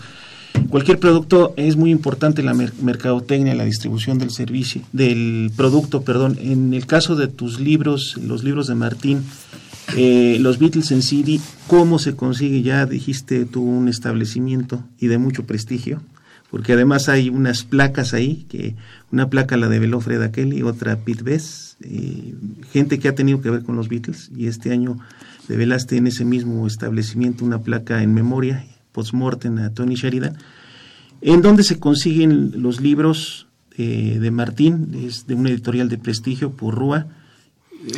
[0.70, 6.38] Cualquier producto es muy importante la mer- mercadotecnia, la distribución del servicio, del producto, perdón.
[6.42, 9.26] En el caso de tus libros, los libros de Martín,
[9.96, 12.62] eh, los Beatles en CD, ¿cómo se consigue?
[12.62, 16.02] Ya dijiste tú un establecimiento y de mucho prestigio,
[16.50, 18.76] porque además hay unas placas ahí, que
[19.12, 22.34] una placa la develó Freda Kelly, otra Pete Best, eh,
[22.72, 24.98] gente que ha tenido que ver con los Beatles, y este año
[25.48, 30.38] develaste en ese mismo establecimiento una placa en memoria, post-mortem a Tony Sheridan.
[31.22, 34.90] ¿En dónde se consiguen los libros eh, de Martín?
[35.06, 37.08] Es de una editorial de prestigio, por Rúa.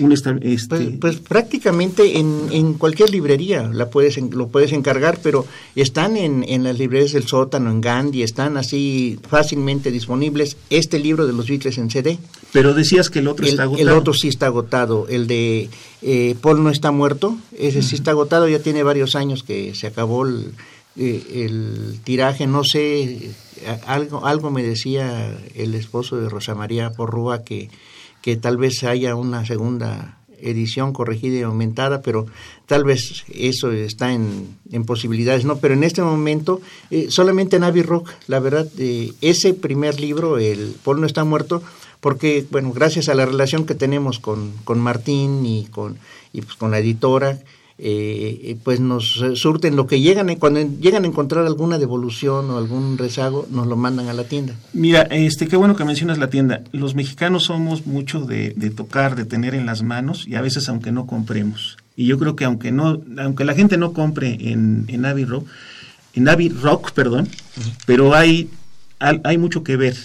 [0.01, 5.19] Un esta- este, Pues, pues prácticamente en, en cualquier librería la puedes lo puedes encargar,
[5.23, 10.57] pero están en, en las librerías del sótano, en Gandhi, están así fácilmente disponibles.
[10.69, 12.19] Este libro de los Beatles en CD,
[12.51, 13.97] pero decías que el otro el, está el agotado.
[13.99, 15.69] otro sí está agotado, el de
[16.01, 19.87] eh, Paul no está muerto, ese sí está agotado, ya tiene varios años que se
[19.87, 20.51] acabó el,
[20.97, 23.29] eh, el tiraje, no sé,
[23.85, 27.69] algo, algo me decía el esposo de Rosa María Porrúa que,
[28.27, 32.25] que tal vez haya una segunda edición corregida y aumentada, pero
[32.65, 35.59] tal vez eso está en, en posibilidades, ¿no?
[35.59, 36.59] Pero en este momento,
[36.91, 41.23] eh, solamente en Abbey Rock, la verdad, eh, ese primer libro, el Paul no está
[41.23, 41.63] muerto,
[42.01, 45.97] porque, bueno, gracias a la relación que tenemos con, con Martín y con,
[46.33, 47.39] y pues con la editora,
[47.79, 52.97] eh, pues nos surten lo que llegan, cuando llegan a encontrar alguna devolución o algún
[52.97, 54.55] rezago, nos lo mandan a la tienda.
[54.73, 56.61] Mira, este, qué bueno que mencionas la tienda.
[56.71, 60.67] Los mexicanos somos mucho de, de tocar, de tener en las manos y a veces
[60.69, 61.77] aunque no compremos.
[61.95, 65.47] Y yo creo que aunque no, aunque la gente no compre en, en Abbey Rock,
[66.13, 67.27] en Abbey Rock, perdón,
[67.85, 68.49] pero hay,
[68.99, 69.95] hay, hay mucho que ver.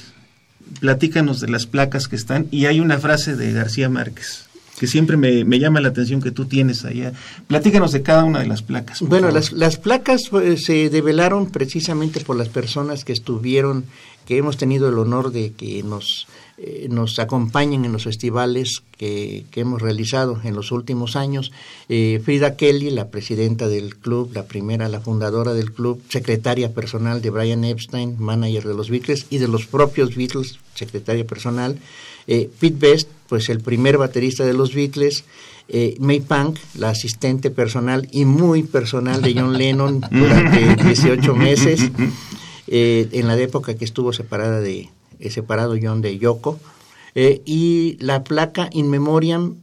[0.81, 4.47] Platícanos de las placas que están y hay una frase de García Márquez
[4.79, 7.13] que siempre me, me llama la atención que tú tienes allá.
[7.47, 9.01] Platícanos de cada una de las placas.
[9.03, 13.85] Bueno, las, las placas pues, se develaron precisamente por las personas que estuvieron,
[14.27, 16.27] que hemos tenido el honor de que nos,
[16.59, 21.53] eh, nos acompañen en los festivales que, que hemos realizado en los últimos años.
[21.89, 27.21] Eh, Frida Kelly, la presidenta del club, la primera, la fundadora del club, secretaria personal
[27.21, 31.79] de Brian Epstein, manager de los Beatles y de los propios Beatles, secretaria personal.
[32.27, 35.25] Eh, Pete Best, pues el primer baterista de los Beatles,
[35.69, 41.81] eh, May Punk, la asistente personal y muy personal de John Lennon durante 18 meses,
[42.67, 46.59] eh, en la época que estuvo separada de, eh, separado John de Yoko,
[47.45, 49.57] y la placa In Memoriam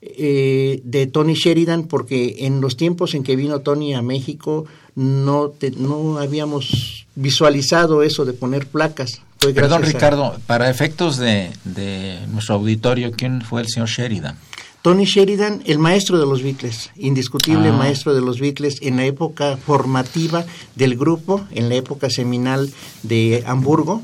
[0.00, 4.64] de Tony Sheridan, porque en los tiempos en que vino Tony a México
[4.94, 9.20] no, te- no habíamos visualizado eso de poner placas.
[9.40, 14.36] Perdón, a- Ricardo, para efectos de, de nuestro auditorio, ¿quién fue el señor Sheridan?
[14.82, 17.72] Tony Sheridan, el maestro de los Beatles, indiscutible Ah.
[17.72, 22.70] maestro de los Beatles en la época formativa del grupo, en la época seminal
[23.02, 24.02] de Hamburgo.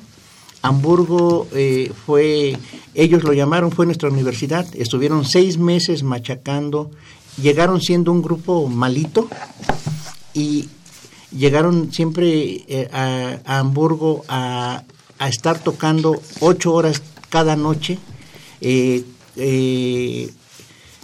[0.62, 2.57] Hamburgo eh, fue,
[2.95, 6.91] ellos lo llamaron, fue nuestra universidad, estuvieron seis meses machacando,
[7.41, 9.28] llegaron siendo un grupo malito
[10.34, 10.68] y
[11.34, 14.82] llegaron siempre eh, a, a Hamburgo a,
[15.19, 17.99] a estar tocando ocho horas cada noche,
[18.61, 19.05] eh,
[19.37, 20.31] eh,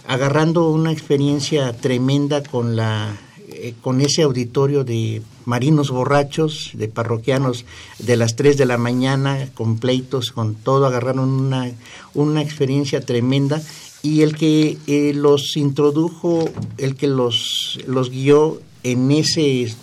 [0.07, 3.15] agarrando una experiencia tremenda con la
[3.49, 7.65] eh, con ese auditorio de marinos borrachos, de parroquianos
[7.99, 11.71] de las 3 de la mañana, con pleitos, con todo, agarraron una,
[12.13, 13.61] una experiencia tremenda.
[14.01, 14.77] Y el que
[15.15, 19.73] los introdujo, el que los, los guió en ese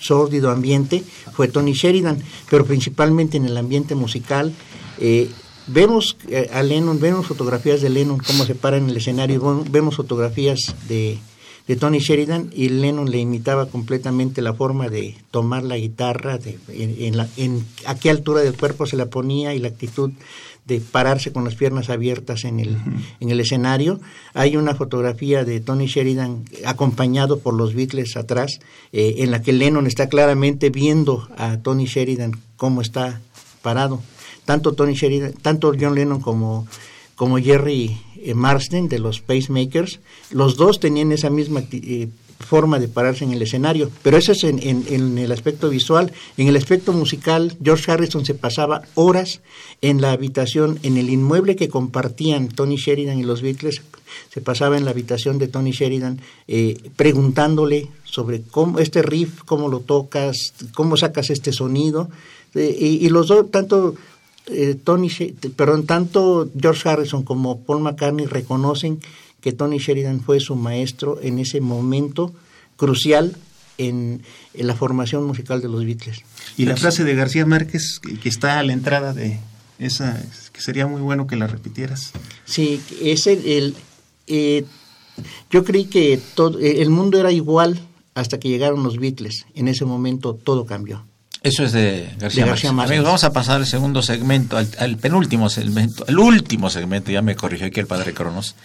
[0.00, 2.18] sórdido ambiente fue Tony Sheridan,
[2.50, 4.52] pero principalmente en el ambiente musical.
[4.98, 5.28] eh,
[5.66, 9.96] vemos eh, a Lennon, vemos fotografías de Lennon, cómo se para en el escenario, vemos
[9.96, 11.18] fotografías de,
[11.66, 16.58] de Tony Sheridan y Lennon le imitaba completamente la forma de tomar la guitarra, de,
[16.68, 20.10] en, en la- en a qué altura del cuerpo se la ponía y la actitud
[20.68, 22.76] de pararse con las piernas abiertas en el,
[23.20, 24.00] en el escenario.
[24.34, 28.60] Hay una fotografía de Tony Sheridan acompañado por los Beatles atrás,
[28.92, 33.20] eh, en la que Lennon está claramente viendo a Tony Sheridan cómo está
[33.62, 34.02] parado.
[34.44, 36.66] Tanto Tony Sheridan, tanto John Lennon como,
[37.16, 40.00] como Jerry eh, Marsden de los Pacemakers,
[40.30, 42.08] los dos tenían esa misma eh,
[42.40, 46.12] forma de pararse en el escenario, pero eso es en, en- en el aspecto visual.
[46.36, 49.40] En el aspecto musical, George Harrison se pasaba horas
[49.82, 53.82] en la habitación, en el inmueble que compartían Tony Sheridan y los Beatles,
[54.32, 59.68] se pasaba en la habitación de Tony Sheridan eh, preguntándole sobre cómo este riff, cómo
[59.68, 62.08] lo tocas, cómo sacas este sonido,
[62.54, 63.94] eh, y, los dos, tanto
[64.46, 65.10] eh, Tony,
[65.56, 69.00] perdón, tanto George Harrison como Paul McCartney reconocen
[69.40, 72.32] que Tony Sheridan fue su maestro en ese momento
[72.76, 73.36] crucial
[73.78, 74.22] en,
[74.54, 76.22] en la formación musical de los Beatles.
[76.56, 79.38] Y la frase de García Márquez, que, está a la entrada de
[79.78, 80.20] esa,
[80.52, 82.12] que sería muy bueno que la repitieras.
[82.44, 83.74] Sí, es el, el,
[84.26, 84.64] eh,
[85.50, 87.80] yo creí que todo, el mundo era igual
[88.14, 89.46] hasta que llegaron los Beatles.
[89.54, 91.04] En ese momento todo cambió.
[91.42, 92.70] Eso es de García, De García.
[92.70, 97.22] Amigos, vamos a pasar al segundo segmento, al, al penúltimo segmento, al último segmento, ya
[97.22, 98.56] me corrigió aquí el padre Cronos,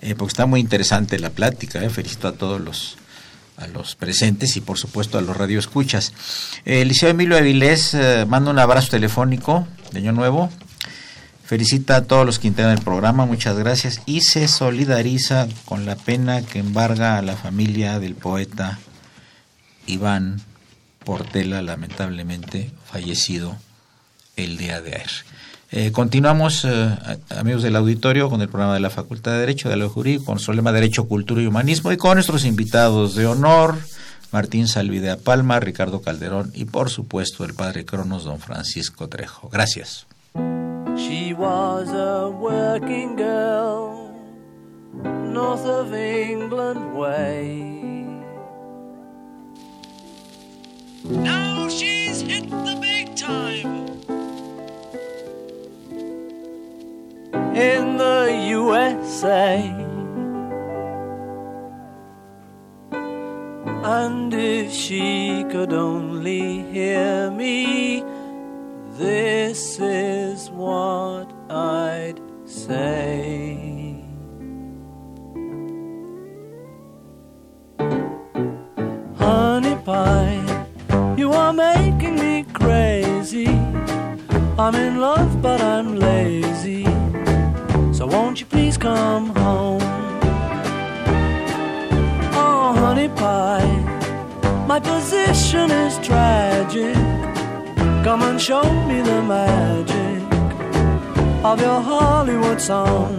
[0.00, 2.96] eh, porque está muy interesante la plática, eh, felicito a todos los
[3.56, 6.12] a los presentes y por supuesto a los radioescuchas.
[6.64, 10.50] Eh, Liceo Emilio Avilés eh, manda un abrazo telefónico de Año Nuevo,
[11.44, 15.96] felicita a todos los que integran el programa, muchas gracias, y se solidariza con la
[15.96, 18.78] pena que embarga a la familia del poeta
[19.86, 20.40] Iván
[21.04, 23.56] Portela, lamentablemente fallecido
[24.36, 25.10] el día de ayer.
[25.76, 26.96] Eh, continuamos, eh,
[27.30, 30.38] amigos del auditorio, con el programa de la Facultad de Derecho, de lo Jurídico, con
[30.38, 33.76] su lema Derecho, Cultura y Humanismo, y con nuestros invitados de honor,
[34.30, 39.48] Martín Salvidea Palma, Ricardo Calderón y, por supuesto, el padre Cronos, don Francisco Trejo.
[39.48, 40.06] Gracias.
[51.04, 54.00] Now she's hit the big time.
[57.54, 59.84] In the USA.
[63.84, 68.02] And if she could only hear me,
[68.92, 74.02] this is what I'd say.
[79.18, 80.43] Honey pie,
[81.24, 83.48] you are making me crazy.
[84.64, 86.84] I'm in love, but I'm lazy.
[87.96, 89.80] So won't you please come home?
[92.42, 93.74] Oh, honey pie,
[94.68, 96.96] my position is tragic.
[98.06, 100.22] Come and show me the magic
[101.50, 103.12] of your Hollywood song.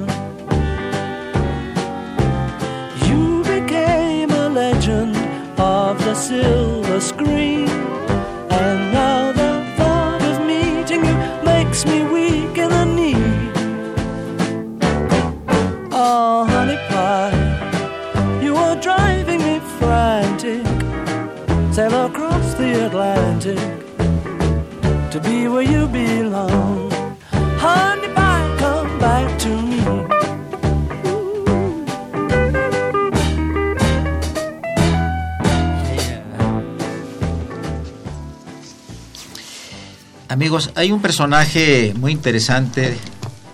[3.08, 3.24] You
[3.56, 5.16] became a legend
[5.58, 12.70] of the silver screen, and now the thought of meeting you makes me weak in
[12.70, 13.16] the knee.
[15.92, 20.66] Oh, honey pie, you are driving me frantic.
[21.74, 23.60] Sail across the Atlantic
[25.12, 26.85] to be where you belong.
[40.36, 42.98] Amigos, hay un personaje muy interesante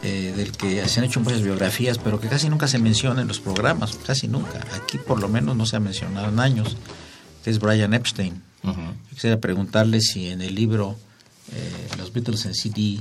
[0.01, 3.27] eh, del que se han hecho muchas biografías, pero que casi nunca se menciona en
[3.27, 4.65] los programas, casi nunca.
[4.73, 6.75] Aquí por lo menos no se ha mencionado en años,
[7.43, 8.41] que es Brian Epstein.
[9.11, 10.97] Quisiera preguntarle si en el libro
[11.51, 12.99] eh, Los Beatles en CD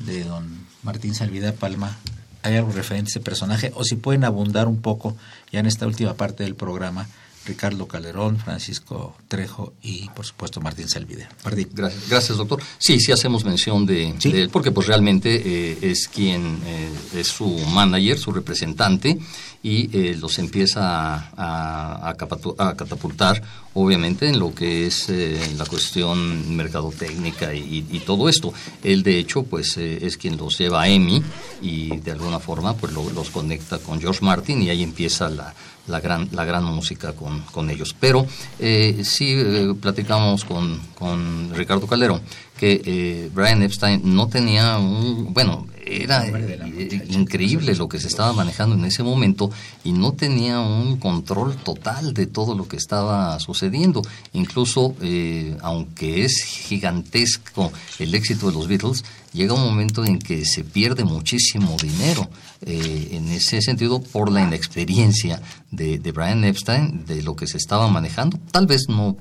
[0.00, 1.96] de don Martín Salvida Palma
[2.42, 5.16] hay algo referente a ese personaje, o si pueden abundar un poco
[5.52, 7.06] ya en esta última parte del programa
[7.46, 11.28] Ricardo Calderón, Francisco Trejo y por supuesto Martín Salvide.
[11.44, 11.68] Martín.
[11.72, 12.60] Gracias, gracias, doctor.
[12.78, 14.30] Sí, sí hacemos mención de, Sí.
[14.30, 19.18] de él, porque pues realmente eh, es quien eh, es su manager, su representante,
[19.64, 20.80] y eh, los empieza
[21.14, 23.42] a, a- a capatu- a catapultar,
[23.74, 28.52] obviamente, en lo que es eh, la cuestión mercadotécnica y, y todo esto.
[28.82, 31.22] Él, de hecho, pues eh, es quien los lleva a EMI
[31.62, 35.54] y de alguna forma pues lo- los conecta con George Martin y ahí empieza la,
[35.86, 37.94] la gran, la gran música con, con ellos.
[37.98, 38.26] Pero
[38.58, 42.20] eh, sí eh, platicamos con, con Ricardo Calderón
[42.56, 48.32] que eh, Brian Epstein no tenía un, bueno, era eh, increíble lo que se estaba
[48.32, 49.50] manejando en ese momento
[49.84, 54.02] y no tenía un control total de todo lo que estaba sucediendo.
[54.32, 60.44] Incluso, eh, aunque es gigantesco el éxito de los Beatles, llega un momento en que
[60.44, 62.28] se pierde muchísimo dinero
[62.62, 67.56] eh, en ese sentido por la inexperiencia de, de Brian Epstein de lo que se
[67.56, 68.38] estaba manejando.
[68.50, 69.16] Tal vez no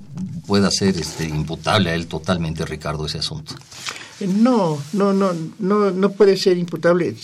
[0.47, 3.55] pueda ser este, imputable a él totalmente, Ricardo, ese asunto.
[4.19, 7.15] No, no, no, no, no puede ser imputable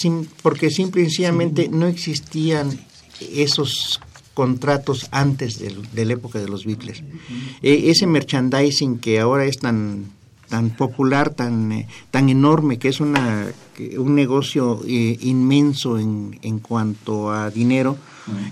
[0.41, 2.79] porque simple y sencillamente no existían
[3.19, 3.99] esos
[4.33, 7.03] contratos antes del- de la época de los Beatles.
[7.61, 10.05] Eh, ese merchandising que ahora es tan
[10.47, 13.47] tan popular, tan eh, tan enorme, que es una
[13.97, 17.97] un negocio eh, inmenso en, en cuanto a dinero,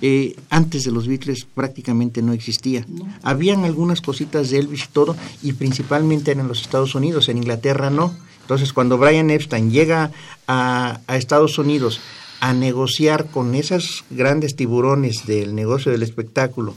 [0.02, 2.86] eh, antes de los Beatles prácticamente no existía.
[3.24, 7.90] Habían algunas cositas de Elvis y todo, y principalmente en los Estados Unidos, en Inglaterra
[7.90, 8.16] no.
[8.42, 10.12] Entonces, cuando Brian Epstein llega
[10.48, 12.00] a, a Estados Unidos
[12.40, 16.76] a negociar con esos grandes tiburones del negocio del espectáculo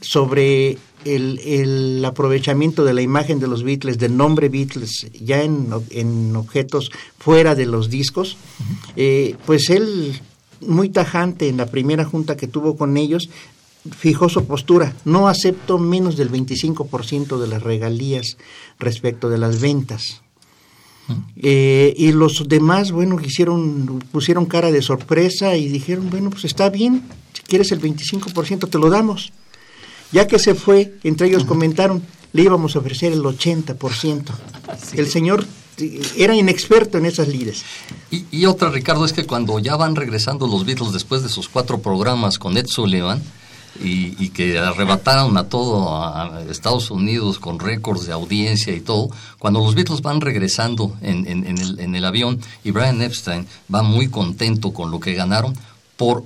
[0.00, 5.68] sobre el, el aprovechamiento de la imagen de los Beatles, del nombre Beatles, ya en,
[5.90, 8.36] en objetos fuera de los discos,
[8.96, 10.20] eh, pues él,
[10.60, 13.28] muy tajante en la primera junta que tuvo con ellos,
[13.96, 18.36] fijó su postura, no acepto menos del 25% de las regalías
[18.78, 20.22] respecto de las ventas.
[21.36, 26.70] Eh, y los demás, bueno, hicieron, pusieron cara de sorpresa y dijeron, bueno, pues está
[26.70, 29.32] bien, si quieres el 25% te lo damos.
[30.12, 32.02] Ya que se fue, entre ellos comentaron,
[32.32, 34.24] le íbamos a ofrecer el 80%.
[34.94, 35.46] El señor
[36.16, 37.62] era inexperto en esas lides.
[38.10, 41.48] Y, y otra, Ricardo, es que cuando ya van regresando los Beatles después de sus
[41.48, 43.22] cuatro programas con Ed Sullivan
[43.82, 48.80] y, y que arrebataron a todo a a Estados Unidos con récords de audiencia y
[48.80, 49.08] todo,
[49.38, 53.46] cuando los Beatles van regresando en, en- en el, en el avión y Brian Epstein
[53.72, 55.54] va muy contento con lo que ganaron,
[55.96, 56.24] por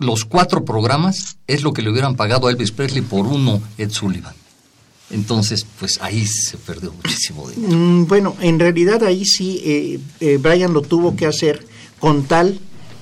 [0.00, 3.90] los cuatro programas es lo que le hubieran pagado a Elvis Presley por uno Ed
[3.90, 4.34] Sullivan.
[5.10, 7.76] Entonces, pues ahí se perdió muchísimo dinero.
[7.76, 11.66] Mm, bueno, en realidad ahí sí, eh, eh, Brian lo tuvo que hacer
[11.98, 12.58] con tal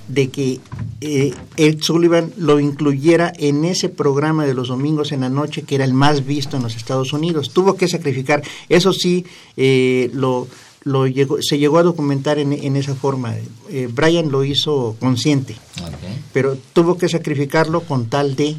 [0.08, 0.60] de que
[1.00, 5.76] eh, Ed Sullivan lo incluyera en ese programa de los domingos en la noche que
[5.76, 7.50] era el más visto en los Estados Unidos.
[7.50, 9.24] Tuvo que sacrificar, eso sí,
[9.56, 10.48] eh, lo,
[10.88, 13.34] lo llegó, se llegó a documentar en, en esa forma.
[13.70, 15.56] Eh, Brian lo hizo consciente,
[16.32, 18.56] pero tuvo que sacrificarlo con tal de...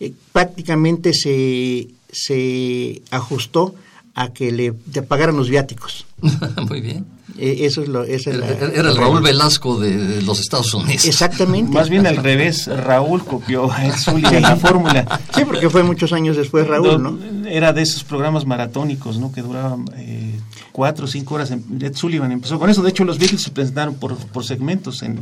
[0.00, 3.74] eh, prácticamente se, se ajustó
[4.14, 6.06] a que le te pagaran los viáticos.
[6.68, 7.04] Muy bien.
[7.36, 11.04] Eh, eso es lo, esa Era, el Raúl Velasco de, de los Estados Unidos.
[11.04, 11.72] Exactamente.
[11.72, 15.20] Más bien al revés, Raúl copió a Ed Sullivan la fórmula.
[15.34, 17.18] Sí, porque fue muchos años después Raúl, ¿no?
[17.48, 19.32] Era de esos programas maratónicos, ¿no?
[19.32, 20.38] Que duraban eh,
[20.72, 21.50] cuatro o cinco horas.
[21.50, 22.82] Ed Sullivan empezó con eso.
[22.82, 25.20] De hecho, los Beatles se presentaron por, por segmentos en,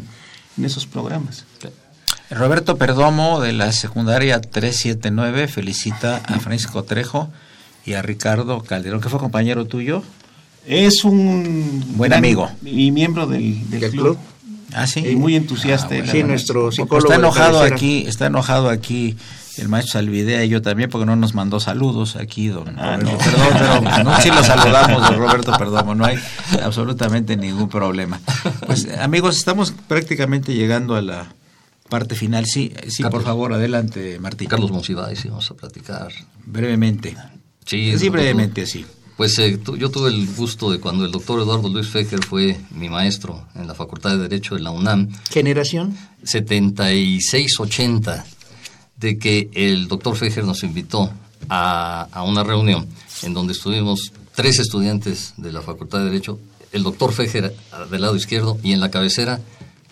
[0.58, 1.46] en esos programas.
[2.30, 7.30] Roberto Perdomo de la secundaria 379 felicita a Francisco Trejo
[7.84, 10.02] y a Ricardo Calderón, que fue compañero tuyo.
[10.66, 12.50] Es un Buen gran- amigo.
[12.64, 14.02] y miembro del, del Del club.
[14.04, 14.18] club.
[14.74, 15.00] Ah, sí.
[15.06, 15.94] Y muy entusiasta.
[15.94, 16.12] Ah, bueno.
[16.12, 17.06] Sí, nuestro Pues psicólogo.
[17.08, 19.16] está enojado aquí, está enojado aquí
[19.58, 23.18] el maestro Salvidea y yo también porque no nos mandó saludos aquí, don Ah, no.
[23.18, 23.48] Perdón,
[23.84, 26.16] pero no, sí lo saludamos, don Roberto Perdomo, no hay
[26.62, 28.18] absolutamente ningún problema.
[28.66, 31.34] Pues amigos, estamos prácticamente llegando a la
[31.90, 32.46] parte final.
[32.46, 34.48] Sí, sí, por favor, adelante, Martín.
[34.48, 36.08] Carlos Monsiváis, y vamos a platicar.
[36.46, 37.14] Brevemente.
[37.66, 38.86] Sí, Sí, brevemente, sí.
[39.22, 42.58] Pues eh, tu- yo tuve el gusto de cuando el doctor Eduardo Luis Fejer fue
[42.72, 45.96] mi maestro en la Facultad de Derecho de la UNAM, Generación.
[46.24, 48.24] 76-80,
[48.96, 51.08] de que el doctor Fejer nos invitó
[51.48, 52.88] a, a una reunión
[53.22, 56.40] en donde estuvimos tres estudiantes de la Facultad de Derecho,
[56.72, 57.54] el doctor Fejer
[57.92, 59.38] del lado izquierdo y en la cabecera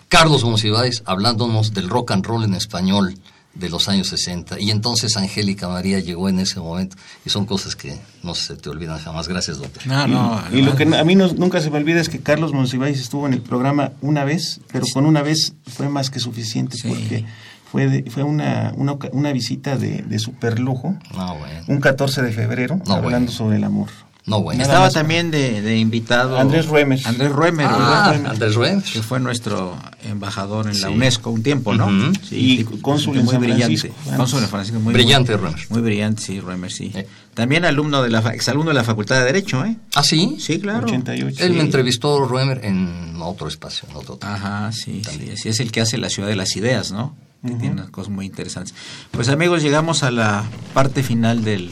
[0.09, 3.15] Carlos Monsiváis hablándonos del rock and roll en español
[3.53, 4.59] de los años 60.
[4.59, 6.95] Y entonces Angélica María llegó en ese momento
[7.25, 9.27] y son cosas que no se te olvidan jamás.
[9.27, 9.85] Gracias, doctor.
[9.87, 10.41] No, no.
[10.53, 13.27] Y lo que a mí no- nunca se me olvida es que Carlos Monsiváis estuvo
[13.27, 16.87] en el programa una vez, pero con una vez fue más que suficiente Sí.
[16.87, 17.25] porque
[17.71, 21.63] fue de- fue una, una, una visita de, de superlujo, No, bueno.
[21.67, 23.31] un 14 de febrero, No, hablando bueno.
[23.31, 23.89] sobre el amor.
[24.31, 24.63] No, bueno.
[24.63, 24.93] Estaba más.
[24.93, 26.99] también de, de invitado Andrés Ruemer.
[27.05, 28.13] Andrés Ruemer, Ah.
[28.27, 28.83] Andrés Ruemer.
[28.83, 30.93] que fue nuestro embajador en la Sí.
[30.93, 31.85] UNESCO un tiempo, ¿no?
[31.87, 32.13] Ujú.
[32.31, 33.91] Y tipo, cónsul en muy San brillante.
[34.17, 35.65] Cónsul en Francisco, muy Brillante, muy, Ruemer.
[35.69, 36.91] Muy brillante, sí, Ruemer, sí.
[36.95, 37.07] Eh.
[37.33, 39.75] También alumno de la fa- exalumno de la Facultad de Derecho, ¿eh?
[39.95, 40.37] ¿Ah, sí?
[40.39, 40.87] Sí, claro.
[40.87, 41.43] 88.
[41.45, 41.65] Él me Sí.
[41.65, 45.97] entrevistó Ruemer en otro espacio, en otro Ajá, sí, sí, sí, es el que hace
[45.97, 47.15] la ciudad de las ideas, ¿no?
[47.45, 48.73] Que tiene unas cosas muy interesantes.
[49.11, 51.71] Pues amigos, llegamos a la parte final del,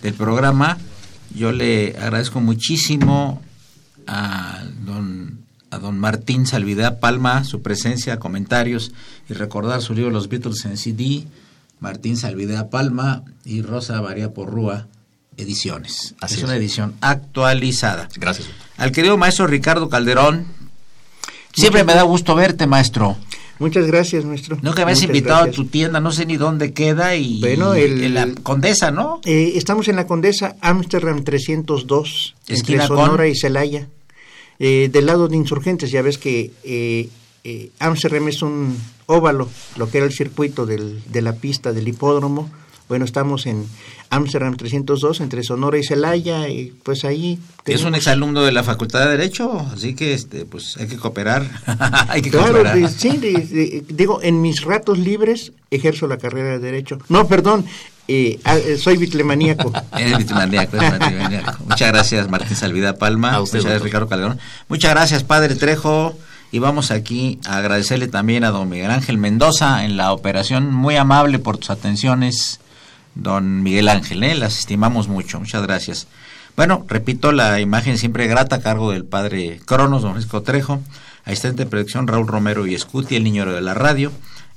[0.00, 0.78] del programa.
[1.34, 3.42] Yo le agradezco muchísimo
[4.06, 8.92] a don, a don Martín Salvidea Palma su presencia, comentarios
[9.28, 11.26] y recordar su libro Los Beatles en CD,
[11.80, 14.86] Martín Salvidea Palma y Rosa María Porrúa
[15.36, 16.14] Ediciones.
[16.20, 16.44] Así es es.
[16.44, 18.08] una edición actualizada.
[18.16, 18.48] Gracias.
[18.76, 20.46] Al querido maestro Ricardo Calderón,
[21.52, 23.16] siempre me da gusto verte, maestro.
[23.58, 24.56] Muchas gracias, maestro.
[24.62, 25.54] No que me has invitado gracias.
[25.54, 29.20] a tu tienda, no sé ni dónde queda y Bueno, el- en la Condesa, ¿no?
[29.24, 33.88] Eh, estamos en la Condesa Amsterdam 302, Esquina entre Sonora con- y Celaya,
[34.60, 35.90] eh, del lado de Insurgentes.
[35.90, 37.08] Ya ves que eh,
[37.44, 41.88] eh, Amsterdam es un óvalo, lo que era el circuito del- de la pista del
[41.88, 42.50] hipódromo.
[42.88, 43.66] Bueno, estamos en
[44.10, 47.38] Amsterdam 302, entre Sonora y Celaya, y pues ahí...
[47.66, 50.96] Es un tenemos- exalumno de la Facultad de Derecho, así que este, pues hay que
[50.96, 51.46] cooperar.
[52.08, 52.76] hay que Claro, cooperar.
[52.78, 56.98] de- sí, de- de- digo, en mis ratos libres ejerzo la carrera de Derecho.
[57.10, 57.66] No, perdón,
[58.08, 59.70] eh, ah, soy bitlemaníaco.
[59.98, 61.64] Eres bitlemaníaco, eres bitlemaníaco.
[61.64, 63.32] Muchas gracias, Martín Salvida Palma.
[63.34, 63.82] A usted, Muchas gracias.
[63.84, 64.38] Ricardo Calderón.
[64.68, 66.16] Muchas gracias, Padre Trejo.
[66.50, 70.72] Y vamos aquí a agradecerle también a don Miguel Ángel Mendoza en la operación.
[70.74, 72.60] Muy amable por tus atenciones,
[73.18, 74.22] don Miguel Ángel.
[74.22, 74.34] ¿eh?
[74.34, 75.38] Las estimamos mucho.
[75.38, 76.06] Muchas gracias.
[76.56, 80.80] Bueno, repito, la imagen siempre grata a cargo del padre Cronos, don Francisco Trejo.
[81.24, 84.10] Asistente de producción Raúl Romero y Escuti, el niño de la radio.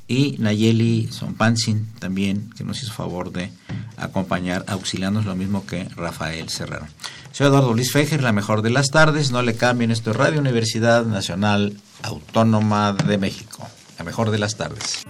[0.07, 3.51] Y Nayeli Sonpansin también, que nos hizo favor de
[3.97, 6.88] acompañar, auxiliarnos lo mismo que Rafael Serrano.
[7.32, 9.32] Soy Eduardo Luis Fejer, la mejor de las tardes.
[9.32, 13.68] No le cambien esto es Radio Universidad Nacional Autónoma de México.
[13.97, 15.03] La mejor de las tardes.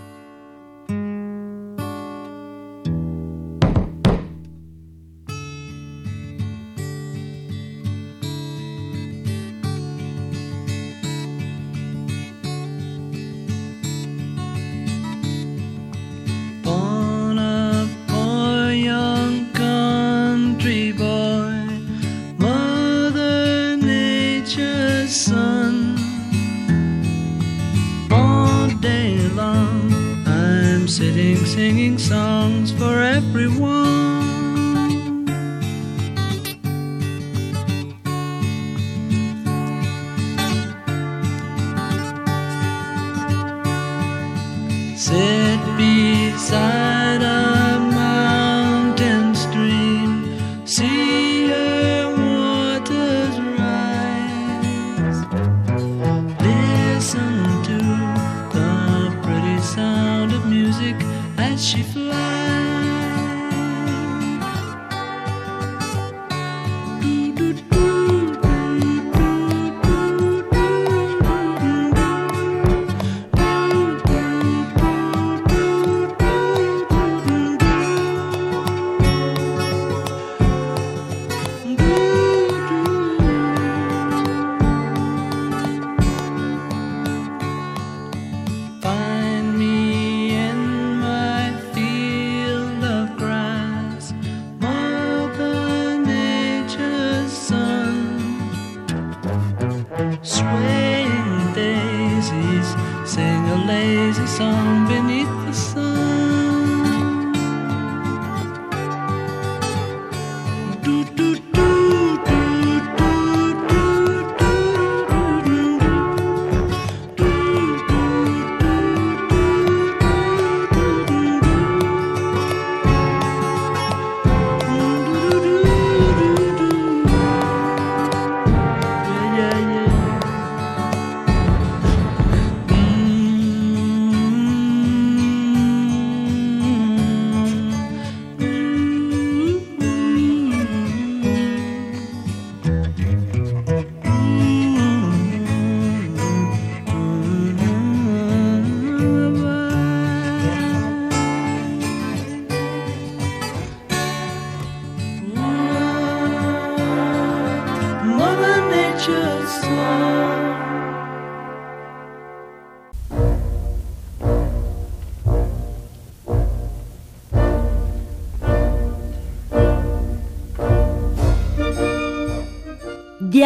[103.32, 106.21] sing a lazy song beneath the sun.